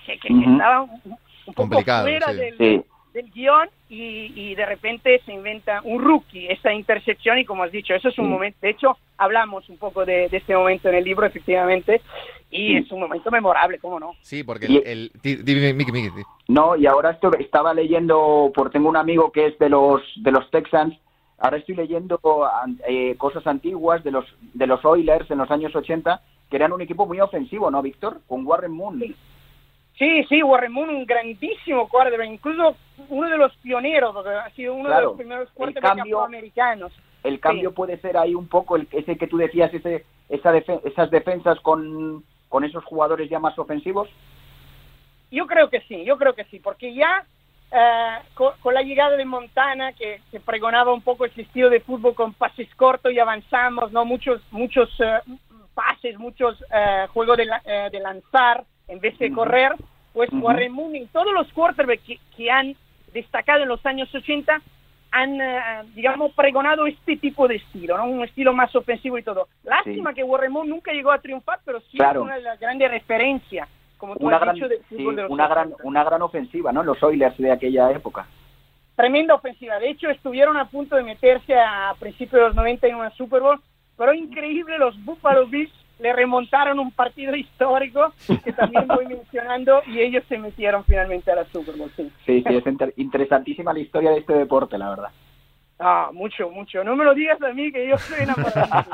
que, 0.06 0.16
que 0.20 0.32
Ujú. 0.32 0.52
estaba 0.52 0.82
un, 0.82 0.90
un 1.04 1.16
poco 1.46 1.54
Complicado, 1.68 2.04
fuera 2.04 2.28
sí. 2.30 2.36
del, 2.38 2.56
Sí. 2.56 2.82
del 3.12 3.30
guion 3.32 3.68
y, 3.88 4.32
y 4.36 4.54
de 4.54 4.66
repente 4.66 5.20
se 5.26 5.32
inventa 5.32 5.80
un 5.82 6.00
rookie, 6.00 6.46
esa 6.46 6.72
intercepción 6.72 7.38
y 7.38 7.44
como 7.44 7.64
has 7.64 7.72
dicho, 7.72 7.92
eso 7.92 8.08
es 8.08 8.16
un 8.20 8.26
Sí. 8.26 8.30
momento, 8.30 8.58
de 8.62 8.70
hecho 8.70 8.96
hablamos 9.18 9.68
un 9.68 9.76
poco 9.78 10.04
de, 10.04 10.28
de 10.28 10.36
este 10.36 10.54
momento 10.54 10.88
en 10.90 10.94
el 10.94 11.02
libro 11.04 11.26
efectivamente 11.26 12.02
y 12.52 12.68
Sí. 12.68 12.76
es 12.76 12.92
un 12.92 13.00
momento 13.00 13.32
memorable, 13.32 13.80
¿cómo 13.80 13.98
no? 13.98 14.12
Sí, 14.20 14.44
porque 14.44 14.66
Y- 14.68 14.76
el... 14.76 14.86
el- 14.86 15.12
di- 15.24 15.42
dime, 15.42 15.72
Miki, 15.74 15.90
di. 15.90 16.22
No, 16.46 16.76
y 16.76 16.86
ahora 16.86 17.10
esto, 17.10 17.32
estaba 17.36 17.74
leyendo, 17.74 18.52
por 18.54 18.70
tengo 18.70 18.88
un 18.88 18.96
amigo 18.96 19.32
que 19.32 19.46
es 19.48 19.58
de 19.58 19.68
los 19.70 20.02
de 20.16 20.30
los 20.30 20.48
Texans, 20.52 20.94
ahora 21.44 21.58
estoy 21.58 21.74
leyendo 21.76 22.18
eh, 22.88 23.16
cosas 23.18 23.46
antiguas 23.46 24.02
de 24.02 24.10
los 24.10 24.24
de 24.54 24.66
los 24.66 24.82
Oilers 24.84 25.30
en 25.30 25.36
los 25.38 25.50
años 25.50 25.76
80, 25.76 26.20
que 26.48 26.56
eran 26.56 26.72
un 26.72 26.80
equipo 26.80 27.04
muy 27.06 27.20
ofensivo, 27.20 27.70
¿no, 27.70 27.82
Víctor? 27.82 28.20
Con 28.26 28.46
Warren 28.46 28.72
Moon. 28.72 28.98
Sí. 29.96 30.24
Sí, 30.28 30.42
Warren 30.42 30.72
Moon, 30.72 30.88
un 30.88 31.04
grandísimo 31.06 31.86
quarterback, 31.88 32.28
incluso 32.28 32.74
uno 33.10 33.28
de 33.28 33.36
los 33.36 33.54
pioneros, 33.58 34.14
porque 34.14 34.30
ha 34.30 34.50
sido 34.50 34.74
uno 34.74 34.88
de 34.88 34.94
los 35.02 35.16
primeros 35.16 35.50
quarterbacks 35.50 36.00
afroamericanos. 36.00 36.92
El 37.22 37.38
cambio 37.40 37.72
puede 37.72 37.98
ser 37.98 38.16
ahí 38.16 38.34
un 38.34 38.48
poco 38.48 38.76
el, 38.76 38.88
ese 38.90 39.16
que 39.16 39.26
tú 39.26 39.36
decías, 39.36 39.72
ese, 39.72 40.04
esa 40.30 40.50
defe- 40.52 40.80
esas 40.84 41.10
defensas 41.10 41.60
con, 41.60 42.24
con 42.48 42.64
esos 42.64 42.82
jugadores 42.84 43.28
ya 43.30 43.38
más 43.38 43.56
ofensivos. 43.58 44.08
Yo 45.30 45.46
creo 45.46 45.68
que 45.68 45.80
sí, 45.82 46.04
yo 46.04 46.16
creo 46.16 46.34
que 46.34 46.44
sí, 46.44 46.58
porque 46.58 46.94
ya 46.94 47.24
eh, 47.74 48.18
con, 48.34 48.52
con 48.60 48.72
la 48.74 48.82
llegada 48.82 49.16
de 49.16 49.24
Montana, 49.24 49.92
que, 49.92 50.20
que 50.30 50.38
pregonaba 50.40 50.92
un 50.92 51.02
poco 51.02 51.24
ese 51.24 51.42
estilo 51.42 51.68
de 51.70 51.80
fútbol 51.80 52.14
con 52.14 52.32
pases 52.34 52.72
cortos 52.76 53.12
y 53.12 53.18
avanzamos, 53.18 53.90
no 53.92 54.04
muchos 54.04 54.40
muchos 54.52 54.88
eh, 55.00 55.18
pases, 55.74 56.18
muchos 56.18 56.62
eh, 56.72 57.06
juegos 57.12 57.36
de, 57.36 57.46
la- 57.46 57.62
de 57.90 58.00
lanzar 58.00 58.64
en 58.88 59.00
vez 59.00 59.18
de 59.18 59.32
correr, 59.32 59.72
pues 60.12 60.30
Ujú. 60.32 60.44
Warren 60.46 60.72
Moon 60.72 60.94
y 60.94 61.06
todos 61.06 61.32
los 61.32 61.52
quarterbacks 61.52 62.02
que, 62.04 62.18
que 62.36 62.50
han 62.50 62.76
destacado 63.12 63.62
en 63.62 63.68
los 63.68 63.84
años 63.86 64.14
80 64.14 64.60
han, 65.16 65.38
digamos, 65.94 66.32
pregonado 66.34 66.86
este 66.88 67.16
tipo 67.16 67.46
de 67.46 67.54
estilo, 67.56 67.96
¿no? 67.96 68.06
Un 68.06 68.24
estilo 68.24 68.52
más 68.52 68.74
ofensivo 68.74 69.16
y 69.16 69.22
todo. 69.22 69.46
Lástima 69.62 70.12
que 70.12 70.24
Warren 70.24 70.50
Moon 70.50 70.68
nunca 70.68 70.92
llegó 70.92 71.12
a 71.12 71.20
triunfar, 71.20 71.60
pero 71.64 71.80
sí 71.82 71.98
Claro. 71.98 72.20
es 72.20 72.24
una 72.26 72.34
de 72.36 72.42
las 72.42 72.58
grandes 72.58 72.90
referencias, 72.90 73.68
como 74.04 74.16
tú 74.16 74.26
Una 74.26 74.36
has 74.36 74.42
gran, 74.42 74.54
dicho, 74.54 74.68
del 74.68 74.78
sí, 74.88 74.96
fútbol 74.96 75.16
de 75.16 75.22
los 75.22 75.30
una 75.30 75.48
gran 75.48 75.68
80. 75.68 75.82
una 75.88 76.04
gran 76.04 76.22
ofensiva, 76.22 76.72
¿no? 76.72 76.82
Los 76.82 77.02
Oilers 77.02 77.36
de 77.38 77.50
aquella 77.52 77.90
época. 77.90 78.26
Tremenda 78.96 79.34
ofensiva. 79.34 79.78
De 79.78 79.90
hecho, 79.90 80.08
estuvieron 80.10 80.56
a 80.56 80.66
punto 80.66 80.94
de 80.96 81.02
meterse 81.02 81.54
a 81.58 81.94
principios 81.98 82.32
de 82.42 82.46
los 82.48 82.54
90 82.54 82.86
en 82.86 82.94
una 82.96 83.10
Super 83.10 83.40
Bowl, 83.40 83.60
pero 83.96 84.12
increíble, 84.14 84.78
los 84.78 85.02
Buffalo 85.04 85.46
Bills 85.46 85.72
le 85.98 86.12
remontaron 86.12 86.78
un 86.78 86.90
partido 86.92 87.34
histórico 87.34 88.12
que 88.44 88.52
también 88.52 88.86
voy 88.88 89.06
mencionando 89.08 89.80
y 89.86 90.00
ellos 90.00 90.22
se 90.28 90.38
metieron 90.38 90.84
finalmente 90.84 91.30
a 91.32 91.36
la 91.36 91.44
Super 91.46 91.76
Bowl. 91.76 91.90
Sí. 91.96 92.10
Sí, 92.26 92.44
sí, 92.46 92.54
es 92.56 92.66
inter- 92.66 92.92
interesantísima 92.96 93.72
la 93.72 93.78
historia 93.80 94.10
de 94.10 94.18
este 94.18 94.34
deporte, 94.34 94.76
la 94.78 94.90
verdad. 94.90 95.08
Ah, 95.80 96.10
mucho, 96.12 96.50
mucho. 96.50 96.84
No 96.84 96.94
me 96.94 97.04
lo 97.04 97.14
digas 97.14 97.40
a 97.42 97.52
mí 97.52 97.72
que 97.72 97.88
yo 97.88 97.96
estoy 97.96 98.22
enamorado. 98.22 98.86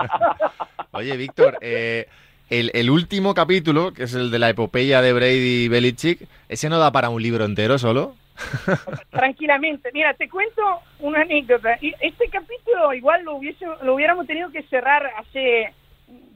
Oye, 0.92 1.16
Víctor, 1.16 1.58
eh, 1.60 2.06
el, 2.50 2.70
el 2.74 2.90
último 2.90 3.32
capítulo, 3.34 3.92
que 3.92 4.02
es 4.04 4.14
el 4.14 4.30
de 4.30 4.38
la 4.38 4.48
epopeya 4.50 5.00
de 5.00 5.12
Brady 5.12 5.64
y 5.64 5.68
Belichick, 5.68 6.20
¿ese 6.48 6.68
no 6.68 6.78
da 6.78 6.90
para 6.92 7.08
un 7.08 7.22
libro 7.22 7.44
entero 7.44 7.78
solo? 7.78 8.14
Tranquilamente. 9.10 9.90
Mira, 9.92 10.14
te 10.14 10.28
cuento 10.28 10.62
una 10.98 11.22
anécdota. 11.22 11.78
Y 11.80 11.92
Este 12.00 12.28
capítulo 12.28 12.92
igual 12.94 13.22
lo, 13.24 13.34
hubiese, 13.36 13.66
lo 13.82 13.94
hubiéramos 13.94 14.26
tenido 14.26 14.50
que 14.50 14.62
cerrar 14.64 15.10
hace 15.18 15.72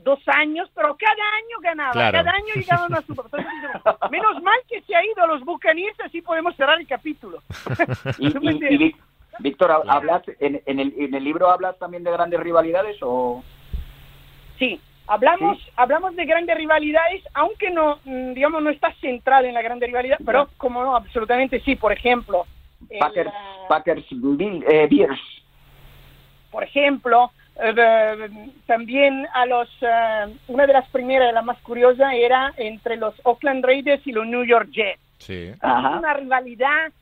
dos 0.04 0.20
años, 0.26 0.70
pero 0.74 0.96
cada 0.96 1.14
año 1.14 1.56
ganaba, 1.62 1.92
Claro. 1.92 2.12
cada 2.18 2.30
año 2.32 2.54
llegaba 2.54 2.84
a 2.86 3.00
digo, 3.00 3.24
Menos 4.10 4.42
mal 4.42 4.58
que 4.68 4.82
se 4.82 4.94
ha 4.94 5.02
ido 5.04 5.24
a 5.24 5.26
los 5.26 5.40
Buccaneers, 5.44 5.98
así 6.00 6.20
podemos 6.20 6.54
cerrar 6.56 6.78
el 6.78 6.86
capítulo. 6.86 7.42
Y, 8.18 8.94
Víctor, 9.40 9.70
¿hab- 9.70 9.82
Claro. 9.82 9.90
¿hablas 9.90 10.22
en, 10.38 10.62
en 10.66 10.78
el, 10.78 10.94
en 10.96 11.14
el 11.14 11.24
libro 11.24 11.50
hablas 11.50 11.76
también 11.78 12.04
de 12.04 12.12
grandes 12.12 12.38
rivalidades 12.38 12.98
o...? 13.00 13.42
Sí, 14.58 14.78
hablamos, 15.06 15.58
Sí. 15.58 15.70
hablamos 15.76 16.16
de 16.16 16.24
grandes 16.24 16.56
rivalidades, 16.56 17.22
aunque 17.34 17.70
no, 17.70 17.98
mm, 18.04 18.32
digamos, 18.34 18.62
no 18.62 18.70
está 18.70 18.92
centrado 19.00 19.44
en 19.46 19.54
la 19.54 19.62
grande 19.62 19.86
rivalidad, 19.86 20.18
pero 20.24 20.48
como 20.56 20.82
no, 20.82 20.96
absolutamente 20.96 21.60
sí. 21.60 21.76
Por 21.76 21.92
ejemplo, 21.92 22.46
Packers, 22.98 23.32
Packers 23.68 24.04
Bill- 24.10 24.64
eh, 24.68 24.86
Bears. 24.90 25.20
por 26.50 26.64
ejemplo, 26.64 27.32
eh, 27.56 28.28
también 28.66 29.26
a 29.32 29.46
los, 29.46 29.68
eh, 29.80 30.26
una 30.48 30.66
de 30.66 30.72
las 30.72 30.88
primeras, 30.90 31.32
la 31.32 31.42
más 31.42 31.58
curiosa, 31.62 32.14
era 32.14 32.52
entre 32.56 32.96
los 32.96 33.14
Oakland 33.24 33.64
Raiders 33.64 34.06
y 34.06 34.12
los 34.12 34.26
New 34.26 34.44
York 34.44 34.68
Jets. 34.70 35.00
Sí. 35.18 35.52
Ajá. 35.60 35.98
Una 35.98 36.14
rivalidad 36.14 36.92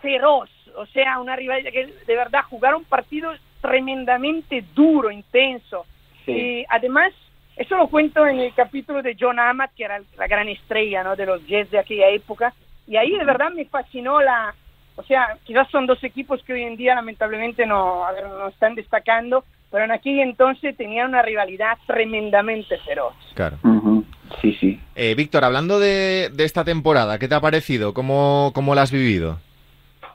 feroz, 0.00 0.50
o 0.76 0.86
sea, 0.86 1.18
una 1.20 1.36
rivalidad 1.36 1.72
que 1.72 1.86
de 2.06 2.16
verdad 2.16 2.42
jugaron 2.48 2.84
partidos 2.84 3.40
tremendamente 3.60 4.64
duro, 4.74 5.10
intenso. 5.10 5.84
Sí. 6.24 6.32
Y 6.32 6.66
además, 6.68 7.12
eso 7.60 7.76
lo 7.76 7.88
cuento 7.88 8.26
en 8.26 8.40
el 8.40 8.54
capítulo 8.54 9.02
de 9.02 9.14
John 9.20 9.38
Amat, 9.38 9.72
que 9.76 9.84
era 9.84 10.00
la 10.16 10.26
gran 10.26 10.48
estrella 10.48 11.04
¿no? 11.04 11.14
de 11.14 11.26
los 11.26 11.46
Jets 11.46 11.70
de 11.70 11.78
aquella 11.78 12.08
época. 12.08 12.54
Y 12.86 12.96
ahí 12.96 13.10
de 13.10 13.24
verdad 13.24 13.50
me 13.54 13.66
fascinó 13.66 14.20
la... 14.22 14.54
O 14.96 15.02
sea, 15.02 15.36
quizás 15.44 15.68
son 15.70 15.86
dos 15.86 16.02
equipos 16.02 16.42
que 16.42 16.54
hoy 16.54 16.62
en 16.62 16.76
día 16.76 16.94
lamentablemente 16.94 17.66
no, 17.66 18.04
no 18.38 18.48
están 18.48 18.74
destacando, 18.74 19.44
pero 19.70 19.84
en 19.84 19.90
aquel 19.92 20.20
entonces 20.20 20.74
tenían 20.74 21.08
una 21.08 21.20
rivalidad 21.20 21.76
tremendamente 21.86 22.78
feroz. 22.78 23.14
Claro. 23.34 23.58
Ujú, 23.62 24.04
Sí, 24.40 24.56
sí. 24.58 24.80
Eh, 24.94 25.14
Víctor, 25.14 25.44
hablando 25.44 25.78
de, 25.78 26.30
de 26.32 26.44
esta 26.44 26.64
temporada, 26.64 27.18
¿qué 27.18 27.28
te 27.28 27.34
ha 27.34 27.40
parecido? 27.40 27.92
¿Cómo, 27.92 28.52
cómo 28.54 28.74
la 28.74 28.82
has 28.82 28.92
vivido? 28.92 29.38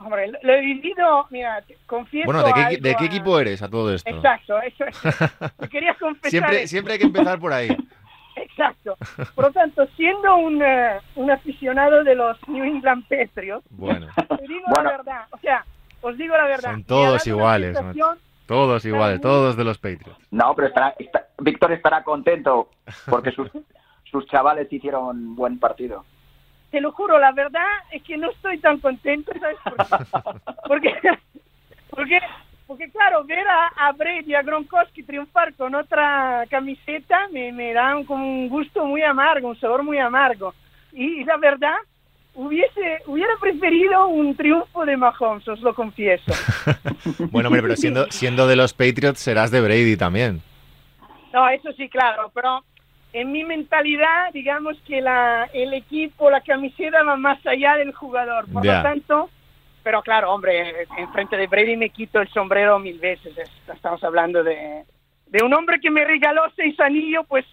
Hombre, 0.05 0.31
lo, 0.43 0.53
he 0.53 0.62
vivido, 0.62 1.25
mira, 1.31 1.63
confieso 1.88 2.25
Bueno, 2.31 2.43
¿de 2.43 2.53
qué, 2.53 2.59
algo 2.62 2.77
de 2.81 2.95
qué 2.95 3.03
a- 3.03 3.07
equipo 3.07 3.39
eres 3.39 3.62
a 3.63 3.69
todo 3.69 3.91
esto? 3.93 4.07
Exacto, 4.09 4.62
eso 4.62 4.85
es. 4.85 5.69
Quería 5.71 5.95
confesar. 5.95 6.29
Siempre, 6.29 6.57
eso. 6.62 6.67
siempre 6.69 6.93
hay 6.93 7.00
que 7.00 7.05
empezar 7.05 7.39
por 7.39 7.51
ahí. 7.51 7.69
Exacto. 8.35 8.95
Por 9.33 9.45
lo 9.45 9.51
tanto, 9.51 9.88
siendo 9.95 10.35
un, 10.38 10.62
eh, 10.62 11.00
un 11.15 11.31
aficionado 11.31 12.03
de 12.03 12.13
los 12.15 12.38
New 12.47 12.63
England 12.63 13.03
Patriots, 13.07 13.65
Bueno, 13.71 14.07
te 14.15 14.47
digo 14.47 14.63
Bueno. 14.67 14.91
la 14.91 14.97
verdad, 14.97 15.25
o 15.31 15.38
sea, 15.39 15.65
os 16.01 16.15
digo 16.17 16.38
la 16.38 16.45
verdad. 16.45 16.71
Son 16.71 16.83
todos 16.83 17.25
iguales, 17.25 17.75
todos 18.45 18.85
iguales, 18.85 19.21
todos 19.21 19.57
de 19.57 19.63
los 19.63 19.77
Patriots. 19.79 20.19
No, 20.29 20.53
pero 20.55 20.67
estará, 20.67 20.93
está- 21.00 21.25
Víctor 21.39 21.71
estará 21.71 22.03
contento 22.03 22.69
porque 23.09 23.31
sus, 23.31 23.50
sus 24.12 24.25
chavales 24.27 24.71
hicieron 24.71 25.35
buen 25.35 25.57
partido. 25.59 26.05
Te 26.72 26.81
lo 26.81 26.91
juro, 26.91 27.19
la 27.19 27.31
verdad 27.31 27.65
es 27.91 28.03
que 28.03 28.17
no 28.17 28.29
estoy 28.31 28.57
tan 28.60 28.79
contento, 28.79 29.31
¿sabes 29.39 29.57
por 29.63 29.77
qué? 29.77 30.05
Porque, 30.67 30.93
porque, 31.89 32.19
porque 32.67 32.89
claro, 32.89 33.24
ver 33.24 33.48
a, 33.48 33.67
a 33.88 33.91
Brady 33.93 34.31
y 34.31 34.36
a 34.36 34.41
Gronkowski 34.41 35.03
triunfar 35.03 35.53
con 35.53 35.75
otra 35.75 36.45
camiseta 36.50 37.27
me, 37.31 37.51
me 37.51 37.72
da 37.74 37.95
un, 37.95 38.03
como 38.03 38.25
un 38.25 38.50
gusto 38.50 38.86
muy 38.86 39.01
amargo, 39.03 39.50
un 39.50 39.60
sabor 39.60 39.84
muy 39.84 40.00
amargo. 40.00 40.53
Y, 40.91 41.24
la 41.24 41.38
verdad, 41.38 41.75
hubiese 42.34 43.00
hubiera 43.05 43.34
preferido 43.39 44.07
un 44.07 44.36
triunfo 44.36 44.86
de 44.86 44.98
Mahomes, 44.98 45.48
os 45.48 45.62
lo 45.62 45.74
confieso. 45.74 46.31
Bueno, 47.31 47.50
hombre, 47.50 47.62
pero 47.62 47.75
siendo, 47.75 48.10
siendo 48.12 48.48
de 48.48 48.55
los 48.55 48.74
Patriots 48.74 49.19
serás 49.19 49.51
de 49.51 49.62
Brady 49.62 49.95
también. 49.95 50.41
No, 51.34 51.48
eso 51.50 51.72
sí, 51.74 51.88
claro, 51.89 52.31
pero 52.34 52.63
en 53.19 53.31
mi 53.31 53.43
mentalidad, 53.43 54.31
digamos 54.34 54.77
que 54.88 55.01
la, 55.01 55.50
el 55.53 55.74
equipo, 55.74 56.29
la 56.29 56.41
camiseta 56.41 57.03
va 57.03 57.15
más 57.15 57.45
allá 57.48 57.75
del 57.77 57.93
jugador. 57.93 58.45
Por 58.51 58.63
lo 58.65 58.84
tanto, 58.84 59.29
pero 59.84 60.01
claro, 60.01 60.31
hombre, 60.34 60.86
en 60.98 61.12
frente 61.13 61.38
de 61.38 61.48
Brady 61.48 61.77
me 61.77 61.89
quito 61.89 62.19
el 62.19 62.27
sombrero 62.29 62.77
mil 62.79 63.00
veces. 63.00 63.38
Es- 63.38 63.51
Estamos 63.74 64.03
hablando 64.03 64.43
de, 64.43 64.84
de 65.27 65.43
un 65.43 65.53
hombre 65.53 65.79
que 65.79 65.89
me 65.91 66.03
regaló 66.05 66.41
seis 66.55 66.79
anillos, 66.79 67.25
pues 67.27 67.45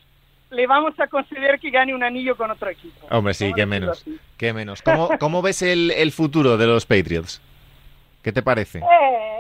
le 0.51 0.67
vamos 0.67 0.99
a 1.01 1.07
conceder 1.07 1.59
que 1.61 1.71
gane 1.71 1.95
un 1.95 2.03
anillo 2.03 2.37
con 2.37 2.51
otro 2.51 2.69
equipo. 2.69 3.07
Hombre, 3.11 3.33
sí, 3.33 3.53
qué 3.55 3.65
menos. 3.65 4.05
Qué 4.37 4.53
menos. 4.53 4.83
¿Cómo, 4.83 5.11
cómo 5.19 5.43
ves 5.43 5.63
el, 5.63 5.91
el 5.93 6.13
futuro 6.13 6.57
de 6.57 6.67
los 6.67 6.85
Patriots? 6.87 7.41
¿Qué 8.23 8.33
te 8.33 8.43
parece? 8.43 8.81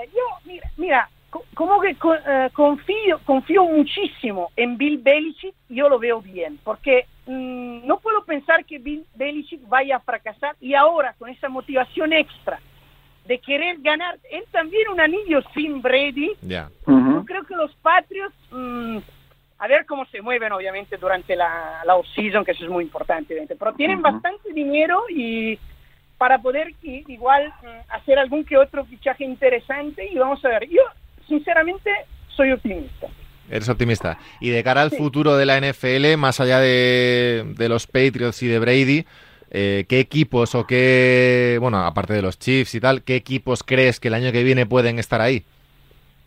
Eh, 0.04 0.08
yo, 0.14 0.31
como 1.66 1.80
que 1.80 1.94
co- 1.94 2.14
eh, 2.16 2.50
confío, 2.52 3.20
confío 3.24 3.64
muchísimo 3.64 4.50
en 4.56 4.76
Bill 4.76 4.98
Belichick, 4.98 5.54
yo 5.68 5.88
lo 5.88 5.96
veo 6.00 6.20
bien, 6.20 6.58
porque 6.64 7.06
mm, 7.26 7.86
no 7.86 7.98
puedo 8.00 8.24
pensar 8.24 8.64
que 8.64 8.78
Bill 8.80 9.04
Belichick 9.14 9.60
vaya 9.68 9.96
a 9.96 10.00
fracasar 10.00 10.56
y 10.60 10.74
ahora 10.74 11.14
con 11.16 11.30
esa 11.30 11.48
motivación 11.48 12.12
extra 12.14 12.58
de 13.26 13.38
querer 13.38 13.76
ganar 13.78 14.18
él 14.28 14.42
también 14.50 14.88
un 14.88 15.00
anillo 15.00 15.40
sin 15.54 15.80
Brady, 15.80 16.32
Ya. 16.42 16.68
yo 16.84 17.24
creo 17.24 17.44
que 17.44 17.54
los 17.54 17.72
Patriots, 17.76 18.34
mm, 18.50 18.98
a 19.58 19.68
ver 19.68 19.86
cómo 19.86 20.04
se 20.06 20.20
mueven 20.20 20.50
obviamente 20.50 20.96
durante 20.96 21.36
la, 21.36 21.82
la 21.84 21.94
off-season, 21.94 22.44
que 22.44 22.50
eso 22.50 22.64
es 22.64 22.70
muy 22.70 22.82
importante, 22.82 23.46
pero 23.56 23.72
tienen 23.74 24.00
Ujú. 24.00 24.10
bastante 24.14 24.52
dinero 24.52 25.04
y 25.08 25.56
para 26.18 26.38
poder 26.38 26.74
igual 26.82 27.54
mm, 27.62 27.66
hacer 27.90 28.18
algún 28.18 28.44
que 28.44 28.56
otro 28.56 28.84
fichaje 28.84 29.22
interesante 29.22 30.08
y 30.10 30.18
vamos 30.18 30.44
a 30.44 30.48
ver, 30.48 30.68
yo 30.68 30.82
sinceramente 31.28 31.90
soy 32.36 32.52
optimista. 32.52 33.06
Eres 33.50 33.68
optimista. 33.68 34.18
Y 34.40 34.50
de 34.50 34.62
cara 34.64 34.82
al 34.82 34.90
Sí. 34.90 34.96
futuro 34.96 35.36
de 35.36 35.44
la 35.46 35.56
NFL, 35.58 36.16
más 36.16 36.40
allá 36.40 36.58
de, 36.60 37.44
de 37.56 37.68
los 37.68 37.86
Patriots 37.86 38.42
y 38.42 38.46
de 38.48 38.58
Brady, 38.58 39.04
eh, 39.50 39.84
¿qué 39.88 40.00
equipos 40.00 40.54
o 40.54 40.66
qué, 40.66 41.58
bueno, 41.60 41.84
aparte 41.84 42.14
de 42.14 42.22
los 42.22 42.38
Chiefs 42.38 42.74
y 42.74 42.80
tal, 42.80 43.02
qué 43.02 43.16
equipos 43.16 43.62
crees 43.62 44.00
que 44.00 44.08
el 44.08 44.14
año 44.14 44.32
que 44.32 44.42
viene 44.42 44.64
pueden 44.64 44.98
estar 44.98 45.20
ahí? 45.20 45.44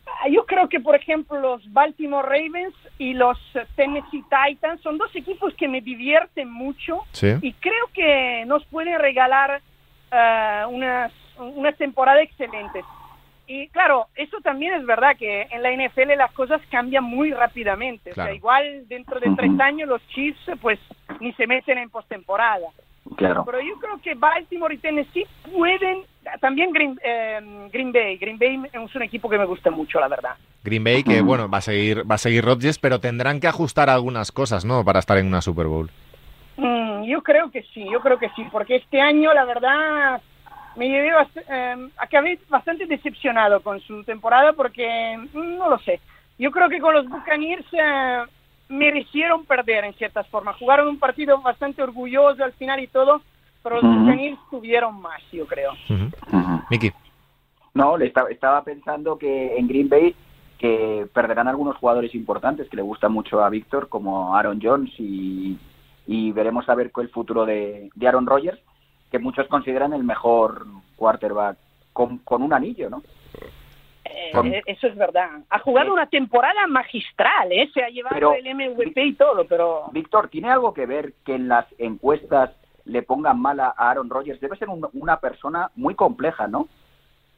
Ah, 0.06 0.30
Yo 0.30 0.46
creo 0.46 0.70
que, 0.70 0.80
por 0.80 0.96
ejemplo, 0.96 1.40
los 1.40 1.72
Baltimore 1.74 2.28
Ravens 2.28 2.75
y 3.00 3.14
los 3.14 3.38
Tennessee 3.75 4.24
Titans 4.30 4.82
son 4.82 4.98
dos 5.00 5.10
equipos 5.16 5.54
que 5.56 5.68
me 5.68 5.82
divierten 5.82 6.52
mucho 6.52 7.00
Sí. 7.14 7.30
y 7.42 7.54
creo 7.54 7.88
que 7.94 8.44
nos 8.46 8.64
pueden 8.66 9.00
regalar 9.00 9.62
eh, 10.12 10.64
unas, 10.70 11.12
unas 11.40 11.75
temporadas 11.78 12.22
excelentes. 12.24 12.86
Y 13.48 13.68
claro, 13.70 14.08
eso 14.16 14.38
también 14.42 14.74
es 14.74 14.86
verdad 14.86 15.16
que 15.18 15.44
en 15.52 15.62
la 15.62 15.72
NFL 15.72 16.18
las 16.18 16.32
cosas 16.32 16.62
cambian 16.70 17.04
muy 17.04 17.32
rápidamente. 17.32 18.12
O 18.12 18.16
sea, 18.16 18.34
igual 18.34 18.88
dentro 18.88 19.20
de 19.20 19.30
tres 19.36 19.60
años 19.60 19.88
los 19.88 20.06
Chiefs 20.08 20.40
pues 20.62 20.80
ni 21.20 21.32
se 21.34 21.46
meten 21.48 21.78
en 21.78 21.90
postemporada. 21.90 22.68
Claro. 23.18 23.46
Pero 23.46 23.62
yo 23.62 23.75
creo 23.80 24.00
que 24.02 24.16
Baltimore 24.16 24.74
y 24.74 24.80
Tennessee 24.80 25.28
pueden, 25.54 26.02
también 26.42 26.72
Green, 26.72 27.00
eh, 27.04 27.70
Green 27.72 27.92
Bay. 27.92 28.18
Green 28.18 28.40
Bay 28.40 28.60
es 28.74 28.96
un 28.96 29.04
equipo 29.04 29.30
que 29.30 29.38
me 29.38 29.46
gusta 29.46 29.70
mucho, 29.70 30.00
la 30.00 30.08
verdad. 30.08 30.36
Green 30.64 30.84
Bay, 30.84 31.04
que 31.04 31.22
bueno, 31.22 31.48
va 31.48 31.60
a 31.60 31.62
seguir, 31.62 32.10
va 32.10 32.16
a 32.16 32.18
seguir 32.18 32.44
Rodgers, 32.44 32.80
pero 32.80 33.00
tendrán 33.00 33.40
que 33.40 33.48
ajustar 33.48 33.92
algunas 33.92 34.32
cosas, 34.32 34.66
¿no? 34.66 34.84
Para 34.84 35.00
estar 35.00 35.18
en 35.20 35.28
una 35.28 35.42
Super 35.42 35.68
Bowl. 35.68 35.92
Mm, 36.58 37.04
yo 37.04 37.22
creo 37.22 37.52
que 37.52 37.62
sí, 37.74 37.86
yo 37.92 38.00
creo 38.00 38.18
que 38.18 38.30
sí, 38.36 38.44
porque 38.52 38.78
este 38.78 39.00
año 39.00 39.34
la 39.34 39.46
verdad 39.46 40.22
me 40.75 40.88
llevé 40.89 41.12
bast- 41.13 41.44
eh, 41.50 41.89
acabé 41.98 42.39
bastante 42.50 42.86
decepcionado 42.86 43.62
con 43.62 43.79
su 43.82 44.03
temporada 44.03 44.53
porque 44.53 45.17
mm, 45.34 45.58
no 45.58 45.70
lo 45.70 45.79
sé. 45.79 46.00
Yo 46.38 46.51
creo 46.51 46.70
que 46.70 46.79
con 46.79 46.94
los 46.94 47.08
Buccaneers 47.08 47.65
eh, 47.74 48.24
merecieron 48.70 49.46
perder 49.46 49.86
en 49.86 49.94
ciertas 49.94 50.27
formas. 50.27 50.58
Jugaron 50.58 50.88
un 50.88 51.00
partido 51.00 51.41
bastante 51.41 51.82
orgulloso 51.82 52.44
al 52.44 52.53
final 52.53 52.79
y 52.82 52.88
todo, 52.88 53.22
pero 53.63 53.75
los 53.75 53.86
Ujú. 53.86 54.00
Buccaneers 54.00 54.39
tuvieron 54.50 55.01
más, 55.01 55.22
yo 55.32 55.46
creo. 55.48 55.72
Ujú. 55.89 56.62
Miki. 56.70 56.91
No, 57.74 57.98
le 57.98 58.08
estaba, 58.08 58.29
estaba 58.29 58.63
pensando 58.63 59.17
que 59.17 59.58
en 59.58 59.67
Green 59.67 59.89
Bay 59.89 60.15
que 60.58 61.05
perderán 61.13 61.50
algunos 61.50 61.75
jugadores 61.75 62.15
importantes 62.15 62.70
que 62.70 62.77
le 62.77 62.82
gusta 62.82 63.10
mucho 63.10 63.44
a 63.44 63.50
Víctor, 63.50 63.89
como 63.89 64.36
Aaron 64.36 64.60
Jones 64.62 64.89
y, 64.98 65.58
y 66.08 66.32
veremos 66.32 66.67
a 66.70 66.75
ver 66.75 66.91
con 66.91 67.03
el 67.03 67.12
futuro 67.12 67.46
de, 67.46 67.89
de 67.94 68.08
Aaron 68.08 68.25
Rodgers, 68.25 68.60
que 69.12 69.20
muchos 69.20 69.48
consideran 69.48 69.94
el 69.94 70.04
mejor 70.04 70.66
quarterback 70.96 71.58
con, 71.94 72.18
con 72.20 72.42
un 72.42 72.54
anillo, 72.54 72.90
¿no? 72.90 73.02
Eh, 74.06 74.32
eh, 74.34 74.62
eso 74.68 74.88
es 74.88 74.96
verdad. 74.96 75.30
Ha 75.50 75.60
jugado 75.60 75.92
una 75.92 76.08
temporada 76.08 76.68
magistral, 76.68 77.52
¿eh? 77.52 77.70
Se 77.74 77.84
ha 77.84 77.90
llevado 77.90 78.16
Pero- 78.16 78.34
el 78.34 78.46
MVP 78.54 79.04
y 79.04 79.14
todo, 79.14 79.46
pero... 79.48 79.86
Víctor, 79.92 80.30
¿tiene 80.30 80.50
algo 80.52 80.74
que 80.74 80.86
ver 80.86 81.14
que 81.26 81.36
en 81.36 81.48
las 81.48 81.66
encuestas 81.80 82.52
le 82.86 83.02
pongan 83.02 83.40
mal 83.42 83.60
a 83.60 83.70
Aaron 83.70 84.10
Rodgers? 84.10 84.40
Debe 84.40 84.58
ser 84.58 84.70
un- 84.70 84.88
una 84.94 85.20
persona 85.20 85.72
muy 85.76 85.96
compleja, 85.96 86.48
¿no? 86.48 86.68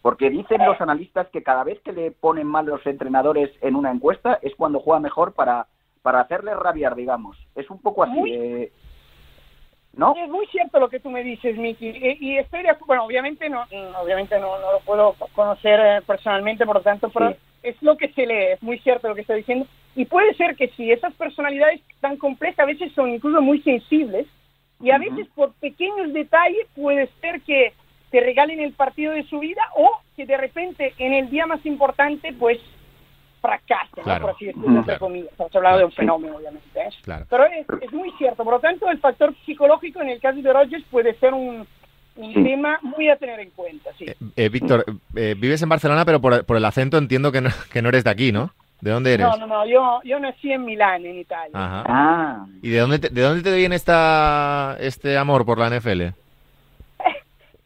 Porque 0.01 0.29
dicen 0.29 0.63
los 0.65 0.79
analistas 0.81 1.27
que 1.29 1.41
cada 1.43 1.63
vez 1.63 1.79
que 1.81 1.91
le 1.93 2.11
ponen 2.11 2.47
mal 2.47 2.65
los 2.65 2.85
entrenadores 2.85 3.49
en 3.61 3.75
una 3.75 3.91
encuesta 3.91 4.39
es 4.41 4.53
cuando 4.55 4.79
juega 4.79 4.99
mejor 4.99 5.33
para, 5.33 5.67
para 6.01 6.21
hacerle 6.21 6.53
rabiar, 6.53 6.95
digamos. 6.95 7.37
Es 7.55 7.69
un 7.69 7.81
poco 7.81 8.03
así. 8.03 8.13
Muy- 8.13 8.33
eh, 8.33 8.71
¿No? 9.97 10.13
Es 10.15 10.29
muy 10.29 10.45
cierto 10.47 10.79
lo 10.79 10.89
que 10.89 10.99
tú 10.99 11.09
me 11.09 11.23
dices, 11.23 11.57
Miki, 11.57 11.87
y, 11.89 12.17
y 12.21 12.37
estoy 12.37 12.61
de 12.61 12.69
acu- 12.69 12.85
bueno, 12.85 13.03
obviamente 13.03 13.49
no, 13.49 13.65
mm, 13.65 13.95
obviamente 13.99 14.39
no, 14.39 14.59
no 14.59 14.71
lo 14.73 14.79
puedo 14.81 15.15
conocer 15.33 15.79
eh, 15.83 16.01
personalmente, 16.05 16.65
por 16.65 16.75
lo 16.75 16.81
tanto, 16.81 17.09
pero 17.09 17.31
Sí. 17.31 17.37
es 17.63 17.81
lo 17.81 17.97
que 17.97 18.09
se 18.09 18.27
lee, 18.27 18.51
es 18.53 18.61
muy 18.61 18.77
cierto 18.79 19.07
lo 19.09 19.15
que 19.15 19.21
está 19.21 19.33
diciendo, 19.33 19.65
y 19.95 20.05
puede 20.05 20.35
ser 20.35 20.55
que 20.55 20.67
sí, 20.77 20.91
esas 20.91 21.13
personalidades 21.15 21.81
tan 21.99 22.15
complejas 22.17 22.59
a 22.59 22.65
veces 22.65 22.93
son 22.93 23.09
incluso 23.09 23.41
muy 23.41 23.59
sensibles, 23.63 24.27
y 24.79 24.91
a 24.91 24.99
veces 24.99 25.27
por 25.33 25.53
pequeños 25.55 26.13
detalles 26.13 26.67
puede 26.75 27.09
ser 27.19 27.41
que 27.41 27.73
te 28.11 28.19
regalen 28.19 28.59
el 28.59 28.73
partido 28.73 29.13
de 29.13 29.23
su 29.23 29.39
vida 29.39 29.63
o 29.75 29.89
que 30.15 30.27
de 30.27 30.37
repente 30.37 30.93
en 30.99 31.13
el 31.15 31.29
día 31.31 31.47
más 31.47 31.65
importante, 31.65 32.31
pues 32.33 32.59
Claro. 34.03 34.21
por 34.27 34.35
así 34.35 34.45
decirlo, 34.45 34.67
entre 34.69 34.83
Claro. 34.83 34.99
comillas. 34.99 35.31
Estamos 35.31 35.55
hablando 35.55 35.77
de 35.79 35.85
un 35.85 35.91
fenómeno, 35.91 36.35
obviamente. 36.37 36.79
¿eh? 36.79 36.89
Claro. 37.03 37.25
Pero 37.29 37.45
es, 37.45 37.65
es 37.81 37.91
muy 37.93 38.11
cierto. 38.17 38.43
Por 38.43 38.53
lo 38.53 38.59
tanto, 38.59 38.89
el 38.89 38.99
factor 38.99 39.33
psicológico 39.45 40.01
en 40.01 40.09
el 40.09 40.19
caso 40.19 40.41
de 40.41 40.53
Rogers 40.53 40.83
puede 40.91 41.13
ser 41.15 41.33
un, 41.33 41.65
un 42.15 42.33
tema 42.43 42.79
muy 42.81 43.09
a 43.09 43.15
tener 43.17 43.39
en 43.39 43.49
cuenta. 43.51 43.89
Sí. 43.97 44.05
Eh, 44.07 44.15
eh, 44.35 44.49
Víctor, 44.49 44.85
eh, 45.15 45.35
vives 45.37 45.61
en 45.61 45.69
Barcelona, 45.69 46.05
pero 46.05 46.19
por, 46.21 46.45
por 46.45 46.57
el 46.57 46.65
acento 46.65 46.97
entiendo 46.97 47.31
que 47.31 47.41
no, 47.41 47.49
que 47.71 47.81
no 47.81 47.89
eres 47.89 48.03
de 48.03 48.09
aquí, 48.11 48.31
¿no? 48.31 48.51
¿De 48.81 48.91
dónde 48.91 49.15
eres? 49.15 49.25
No, 49.27 49.37
no, 49.37 49.47
no. 49.47 49.65
Yo, 49.67 49.99
yo 50.03 50.19
nací 50.19 50.51
en 50.51 50.63
Milán, 50.63 51.03
en 51.05 51.17
Italia. 51.17 51.49
Ajá. 51.53 51.83
Ah, 51.87 52.45
¿Y 52.61 52.69
de 52.69 52.77
dónde 52.79 52.99
te, 52.99 53.09
de 53.09 53.21
dónde 53.21 53.41
te 53.41 53.55
viene 53.55 53.75
esta, 53.75 54.77
este 54.79 55.17
amor 55.17 55.45
por 55.45 55.57
la 55.57 55.69
NFL? 55.69 56.13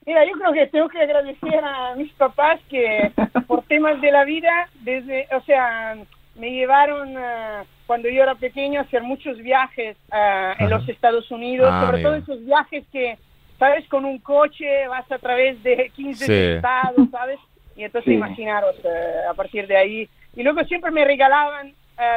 Mira, 0.05 0.25
yo 0.25 0.31
creo 0.34 0.51
que 0.53 0.67
tengo 0.67 0.89
que 0.89 1.00
agradecer 1.00 1.63
a 1.63 1.96
mis 1.96 2.12
papás 2.13 2.60
que 2.70 3.12
por 3.48 3.63
temas 3.63 4.01
de 4.01 4.12
la 4.12 4.24
vida, 4.25 4.67
desde, 4.81 5.27
o 5.36 5.41
sea, 5.41 5.96
me 6.36 6.50
llevaron 6.51 7.15
ah, 7.17 7.63
cuando 7.86 8.10
yo 8.10 8.24
era 8.24 8.36
pequeño 8.36 8.79
a 8.79 8.84
hacer 8.84 9.03
muchos 9.03 9.38
viajes 9.38 9.98
ah, 10.12 10.55
en 10.60 10.70
los 10.70 10.88
Estados 10.89 11.29
Unidos, 11.29 11.70
Ah, 11.72 11.86
sobre 11.86 12.01
todo 12.01 12.15
esos 12.15 12.43
viajes 12.46 12.84
que, 12.91 13.17
sabes, 13.60 13.88
con 13.89 14.05
un 14.05 14.17
coche 14.20 14.88
vas 14.88 15.10
a 15.12 15.20
través 15.20 15.62
de 15.62 15.91
15 15.96 16.25
Sí. 16.25 16.55
estados, 16.55 17.10
¿sabes? 17.12 17.39
Y 17.75 17.84
entonces 17.84 18.10
Sí. 18.10 18.15
imaginaros 18.15 18.75
eh, 18.84 19.13
a 19.29 19.34
partir 19.34 19.67
de 19.67 19.77
ahí. 19.77 20.10
Y 20.36 20.43
luego 20.43 20.63
siempre 20.63 20.91
me 20.91 21.05
regalaban 21.05 21.74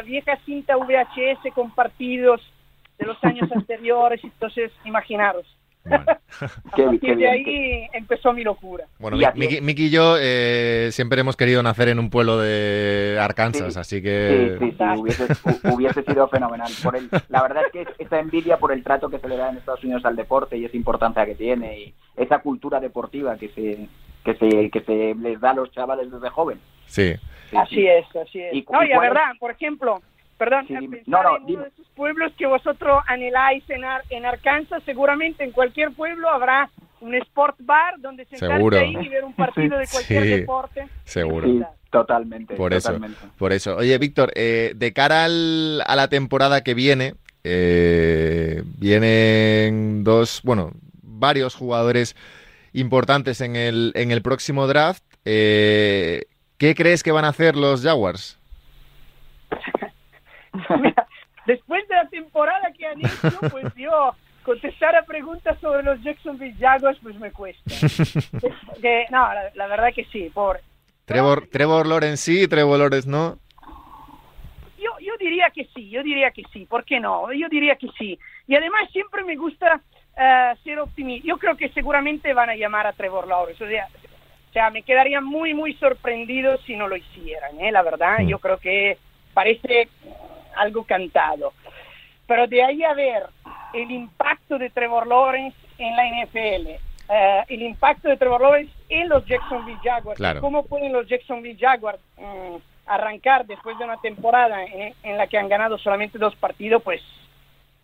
viejas 0.06 0.38
cinta 0.46 0.78
VHS 0.78 1.52
con 1.54 1.70
partidos 1.74 2.40
de 2.98 3.04
los 3.04 3.22
años 3.22 3.50
anteriores, 3.52 4.24
entonces 4.24 4.72
imaginaros. 4.84 5.44
Bueno, 5.84 6.04
qué, 6.38 6.44
A 6.44 6.74
qué 6.76 6.82
partir 6.84 7.16
de 7.16 7.28
ahí 7.28 7.86
empezó 7.92 8.32
mi 8.32 8.42
locura. 8.42 8.84
Bueno, 8.98 9.16
Y 9.20 9.24
Miki, 9.38 9.60
Miki 9.60 9.86
y 9.86 9.90
yo 9.90 10.16
eh, 10.18 10.88
siempre 10.92 11.20
hemos 11.20 11.36
querido 11.36 11.62
nacer 11.62 11.88
en 11.88 11.98
un 11.98 12.10
pueblo 12.10 12.38
de 12.38 13.18
Arkansas, 13.20 13.74
Sí. 13.74 13.80
así 13.80 13.96
Sí, 13.96 14.02
que... 14.02 14.56
sí, 14.58 14.70
sí, 14.70 14.84
hubiese, 14.98 15.26
hu- 15.28 15.74
hubiese 15.74 16.02
sido 16.02 16.28
fenomenal. 16.28 16.70
Por 16.82 16.96
el, 16.96 17.08
la 17.28 17.42
verdad 17.42 17.64
es 17.66 17.72
que 17.72 17.82
es- 17.82 17.88
esa 17.98 18.18
envidia 18.18 18.56
por 18.58 18.72
el 18.72 18.82
trato 18.82 19.08
que 19.08 19.18
se 19.18 19.28
le 19.28 19.36
da 19.36 19.50
en 19.50 19.58
Estados 19.58 19.84
Unidos 19.84 20.04
al 20.04 20.16
deporte 20.16 20.56
y 20.56 20.64
esa 20.64 20.76
importancia 20.76 21.26
que 21.26 21.34
tiene 21.34 21.78
y 21.78 21.94
esa 22.16 22.38
cultura 22.38 22.80
deportiva 22.80 23.36
que 23.36 23.48
se 23.50 23.88
que 24.24 24.34
se 24.36 24.70
que 24.70 24.80
se 24.80 25.14
les 25.20 25.38
da 25.40 25.50
a 25.50 25.54
los 25.54 25.70
chavales 25.72 26.10
desde 26.10 26.30
joven. 26.30 26.58
Sí. 26.86 27.14
Sí, 27.50 27.56
así 27.58 27.74
sí. 27.74 27.86
es, 27.86 28.06
así 28.16 28.40
es. 28.40 28.54
¿Y 28.54 28.66
no, 28.72 28.82
y 28.82 28.86
y 28.86 28.88
la 28.88 29.00
verdad, 29.00 29.22
por 29.38 29.50
ejemplo, 29.50 30.00
perdón, 30.44 30.66
Sí, 30.68 30.74
No, 31.06 31.22
no, 31.22 31.36
en 31.38 31.46
dime. 31.46 31.54
uno 31.58 31.62
de 31.64 31.68
esos 31.70 31.86
pueblos 31.96 32.32
que 32.38 32.46
vosotros 32.46 33.02
anheláis 33.08 33.64
en, 33.70 33.84
Ar- 33.84 34.02
en 34.10 34.26
Arkansas, 34.26 34.82
seguramente 34.84 35.44
en 35.44 35.52
cualquier 35.52 35.90
pueblo 35.92 36.28
habrá 36.30 36.70
un 37.00 37.14
sport 37.16 37.56
bar 37.60 37.94
donde 37.98 38.24
sentarse 38.24 38.54
Seguro. 38.56 38.78
ahí 38.78 38.94
y 39.00 39.08
ver 39.08 39.24
un 39.24 39.34
partido 39.34 39.76
de 39.78 39.86
cualquier 39.86 40.22
Sí, 40.22 40.28
deporte. 40.30 40.88
seguro. 41.04 41.46
Sí, 41.46 41.62
totalmente. 41.90 42.54
Por 42.54 42.72
eso, 42.72 42.88
totalmente. 42.88 43.20
por 43.38 43.52
eso. 43.52 43.76
Oye, 43.76 43.96
Víctor, 43.98 44.32
eh, 44.34 44.72
de 44.74 44.92
cara 44.92 45.24
al- 45.24 45.82
a 45.86 45.96
la 45.96 46.08
temporada 46.08 46.62
que 46.62 46.72
viene, 46.74 47.14
eh, 47.44 48.62
vienen 48.78 50.02
dos, 50.04 50.40
bueno, 50.44 50.72
varios 51.02 51.54
jugadores 51.54 52.16
importantes 52.72 53.40
en 53.40 53.56
el, 53.56 53.92
en 53.94 54.10
el 54.10 54.22
próximo 54.22 54.66
draft. 54.66 55.02
Eh, 55.24 56.24
¿Qué 56.58 56.74
crees 56.74 57.02
que 57.02 57.12
van 57.12 57.24
a 57.24 57.28
hacer 57.28 57.56
los 57.56 57.82
Jaguars? 57.82 58.38
Mira, 60.80 61.06
después 61.46 61.86
de 61.88 61.94
la 61.94 62.08
temporada 62.08 62.72
que 62.76 62.86
han 62.86 62.98
hecho, 63.00 63.38
pues 63.50 63.74
yo 63.74 64.14
contestar 64.44 64.94
a 64.94 65.04
preguntas 65.04 65.58
sobre 65.60 65.82
los 65.82 66.02
Jacksonville 66.02 66.56
Jaguars 66.58 66.98
pues 67.02 67.18
me 67.18 67.30
cuesta. 67.30 67.62
Que, 68.80 69.06
no, 69.10 69.32
la, 69.32 69.50
la 69.54 69.66
verdad 69.66 69.94
que 69.94 70.04
sí, 70.06 70.30
por 70.34 70.60
Trevor, 71.04 71.48
Trevor 71.50 71.86
Lawrence 71.86 72.24
sí, 72.24 72.48
Trevor 72.48 72.78
Lawrence 72.78 73.08
no. 73.08 73.38
Yo, 74.78 74.90
yo 75.00 75.16
diría 75.18 75.50
que 75.50 75.66
sí, 75.74 75.88
yo 75.88 76.02
diría 76.02 76.30
que 76.30 76.42
sí, 76.52 76.66
¿por 76.66 76.84
qué 76.84 77.00
no? 77.00 77.32
Yo 77.32 77.48
diría 77.48 77.76
que 77.76 77.88
sí. 77.98 78.18
Y 78.46 78.54
además 78.54 78.90
siempre 78.90 79.24
me 79.24 79.36
gusta 79.36 79.80
eh, 80.16 80.52
ser 80.62 80.78
optimista. 80.78 81.26
Yo 81.26 81.38
creo 81.38 81.56
que 81.56 81.70
seguramente 81.70 82.32
van 82.34 82.50
a 82.50 82.56
llamar 82.56 82.86
a 82.86 82.92
Trevor 82.92 83.26
Lawrence. 83.26 83.64
O 83.64 83.68
sea, 83.68 83.86
o 83.86 84.52
sea, 84.52 84.70
me 84.70 84.82
quedaría 84.82 85.20
muy, 85.20 85.52
muy 85.52 85.74
sorprendido 85.74 86.58
si 86.58 86.76
no 86.76 86.86
lo 86.86 86.96
hicieran, 86.96 87.60
¿eh? 87.60 87.72
la 87.72 87.82
verdad. 87.82 88.20
Mm. 88.20 88.28
Yo 88.28 88.38
creo 88.38 88.58
que 88.58 88.98
parece 89.32 89.88
algo 90.56 90.84
cantado. 90.84 91.52
Pero 92.26 92.46
de 92.46 92.62
ahí 92.62 92.82
a 92.84 92.94
ver 92.94 93.24
el 93.72 93.90
impacto 93.90 94.58
de 94.58 94.70
Trevor 94.70 95.06
Lawrence 95.06 95.56
en 95.78 95.96
la 95.96 96.04
NFL, 96.24 96.68
eh, 97.10 97.42
el 97.48 97.62
impacto 97.62 98.08
de 98.08 98.16
Trevor 98.16 98.40
Lawrence 98.40 98.72
en 98.88 99.08
los 99.08 99.24
Jacksonville 99.26 99.78
Jaguars, 99.82 100.16
Claro. 100.16 100.40
cómo 100.40 100.64
pueden 100.64 100.92
los 100.92 101.06
Jacksonville 101.08 101.58
Jaguars 101.58 101.98
mm, 102.16 102.56
arrancar 102.86 103.46
después 103.46 103.76
de 103.78 103.84
una 103.84 103.96
temporada 103.98 104.64
en, 104.64 104.94
en 105.02 105.18
la 105.18 105.26
que 105.26 105.38
han 105.38 105.48
ganado 105.48 105.76
solamente 105.78 106.18
dos 106.18 106.34
partidos, 106.36 106.82
pues 106.82 107.02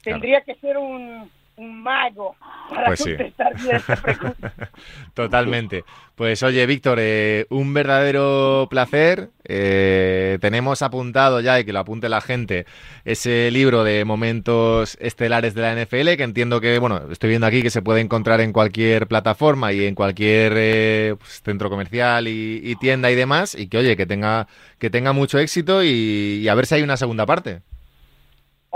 tendría 0.02 0.40
que 0.42 0.54
ser 0.56 0.78
un, 0.78 1.30
un 1.60 1.82
mago 1.82 2.34
para 2.70 2.86
Pues 2.86 3.00
sí. 3.00 3.10
contestar 3.10 3.54
bien 3.60 3.76
esta 3.76 3.96
pregunta. 3.96 4.52
Totalmente. 5.14 5.84
Pues 6.14 6.42
oye, 6.42 6.64
Víctor, 6.66 6.98
eh, 7.00 7.46
un 7.50 7.72
verdadero 7.74 8.66
placer. 8.70 9.30
Eh, 9.44 10.38
tenemos 10.40 10.82
apuntado 10.82 11.40
ya, 11.40 11.58
y 11.60 11.64
que 11.64 11.72
lo 11.72 11.80
apunte 11.80 12.08
la 12.08 12.20
gente, 12.20 12.66
ese 13.04 13.50
libro 13.50 13.84
de 13.84 14.04
momentos 14.04 14.96
estelares 15.00 15.54
de 15.54 15.62
la 15.62 15.72
NFL, 15.74 16.16
que 16.16 16.22
entiendo 16.22 16.60
que, 16.60 16.78
bueno, 16.78 17.02
estoy 17.10 17.30
viendo 17.30 17.46
aquí 17.46 17.62
que 17.62 17.70
se 17.70 17.82
puede 17.82 18.00
encontrar 18.00 18.40
en 18.40 18.52
cualquier 18.52 19.06
plataforma 19.06 19.72
y 19.72 19.84
en 19.86 19.94
cualquier 19.94 20.52
eh, 20.56 21.14
pues, 21.18 21.42
centro 21.42 21.68
comercial 21.70 22.28
y, 22.28 22.60
y 22.62 22.76
tienda 22.76 23.10
y 23.10 23.14
demás, 23.16 23.54
y 23.54 23.68
que, 23.68 23.78
oye, 23.78 23.96
que 23.96 24.06
tenga, 24.06 24.46
que 24.78 24.90
tenga 24.90 25.12
mucho 25.12 25.38
éxito 25.38 25.82
y, 25.82 26.40
y 26.42 26.48
a 26.48 26.54
ver 26.54 26.66
si 26.66 26.76
hay 26.76 26.82
una 26.82 26.96
segunda 26.96 27.26
parte. 27.26 27.62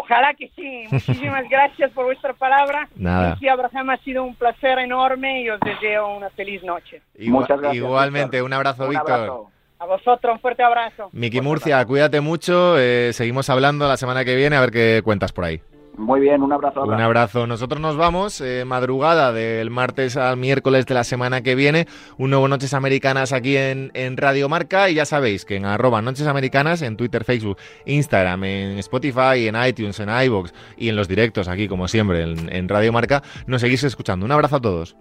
Ojalá 0.05 0.35
que 0.35 0.51
sí. 0.55 0.85
Muchísimas 0.91 1.49
gracias 1.49 1.91
por 1.93 2.05
vuestra 2.05 2.33
palabra. 2.35 2.89
Nada. 2.97 3.31
Miki 3.31 3.49
Abraham 3.49 3.91
ha 3.91 3.97
sido 3.99 4.23
un 4.25 4.35
placer 4.35 4.79
enorme 4.79 5.43
y 5.43 5.51
os 5.51 5.59
deseo 5.61 6.17
una 6.17 6.29
feliz 6.31 6.63
noche. 6.63 7.01
Muchas 7.19 7.59
gracias, 7.59 7.75
igualmente, 7.77 8.37
Víctor. 8.37 8.47
un 8.47 8.53
abrazo, 8.53 8.85
Un 8.85 8.91
Víctor. 8.91 9.11
abrazo. 9.13 9.51
A 9.79 9.87
vosotros 9.87 10.35
un 10.35 10.41
fuerte 10.41 10.63
abrazo. 10.63 11.09
Miki 11.13 11.41
Murcia, 11.41 11.85
cuídate 11.85 12.21
mucho. 12.21 12.79
eh, 12.79 13.11
seguimos 13.13 13.51
hablando 13.51 13.89
la 13.89 13.97
semana 13.97 14.25
que 14.25 14.37
viene 14.37 14.57
a 14.57 14.61
ver 14.61 14.71
qué 14.71 15.01
cuentas 15.05 15.33
por 15.33 15.45
ahí. 15.45 15.61
Muy 15.97 16.21
bien, 16.21 16.43
un 16.43 16.53
abrazo. 16.53 16.83
Un 16.83 17.01
abrazo. 17.01 17.47
Nosotros 17.47 17.81
nos 17.81 17.97
vamos 17.97 18.41
eh, 18.41 18.65
madrugada 18.67 19.33
del 19.33 19.71
martes 19.71 20.17
al 20.17 20.37
miércoles 20.37 20.87
de 20.87 20.95
la 20.95 21.05
semana 21.05 21.43
que 21.43 21.55
viene. 21.55 21.87
Un 22.19 22.31
nuevo 22.31 22.49
Noches 22.49 22.75
Americanas 22.75 23.33
aquí 23.33 23.57
en, 23.57 23.91
en 23.95 24.17
Radio 24.17 24.49
Marca. 24.49 24.91
Y 24.91 24.95
ya 24.95 25.05
sabéis 25.05 25.45
que 25.45 25.57
en 25.57 25.65
arroba 25.65 26.03
Noches 26.03 26.27
Americanas, 26.27 26.83
en 26.83 26.97
Twitter, 26.97 27.25
Facebook, 27.25 27.59
Instagram, 27.87 28.43
en 28.45 28.79
Spotify, 28.79 29.47
en 29.47 29.57
iTunes, 29.65 30.01
en 30.01 30.09
iVoox 30.09 30.53
y 30.77 30.89
en 30.89 30.97
los 30.97 31.07
directos 31.07 31.47
aquí, 31.47 31.69
como 31.69 31.87
siempre, 31.87 32.23
en, 32.23 32.53
en 32.53 32.69
Radio 32.69 32.93
Marca, 32.93 33.23
nos 33.47 33.61
seguís 33.61 33.85
escuchando. 33.85 34.27
Un 34.27 34.33
abrazo 34.33 34.57
a 34.57 34.61
todos. 34.61 34.97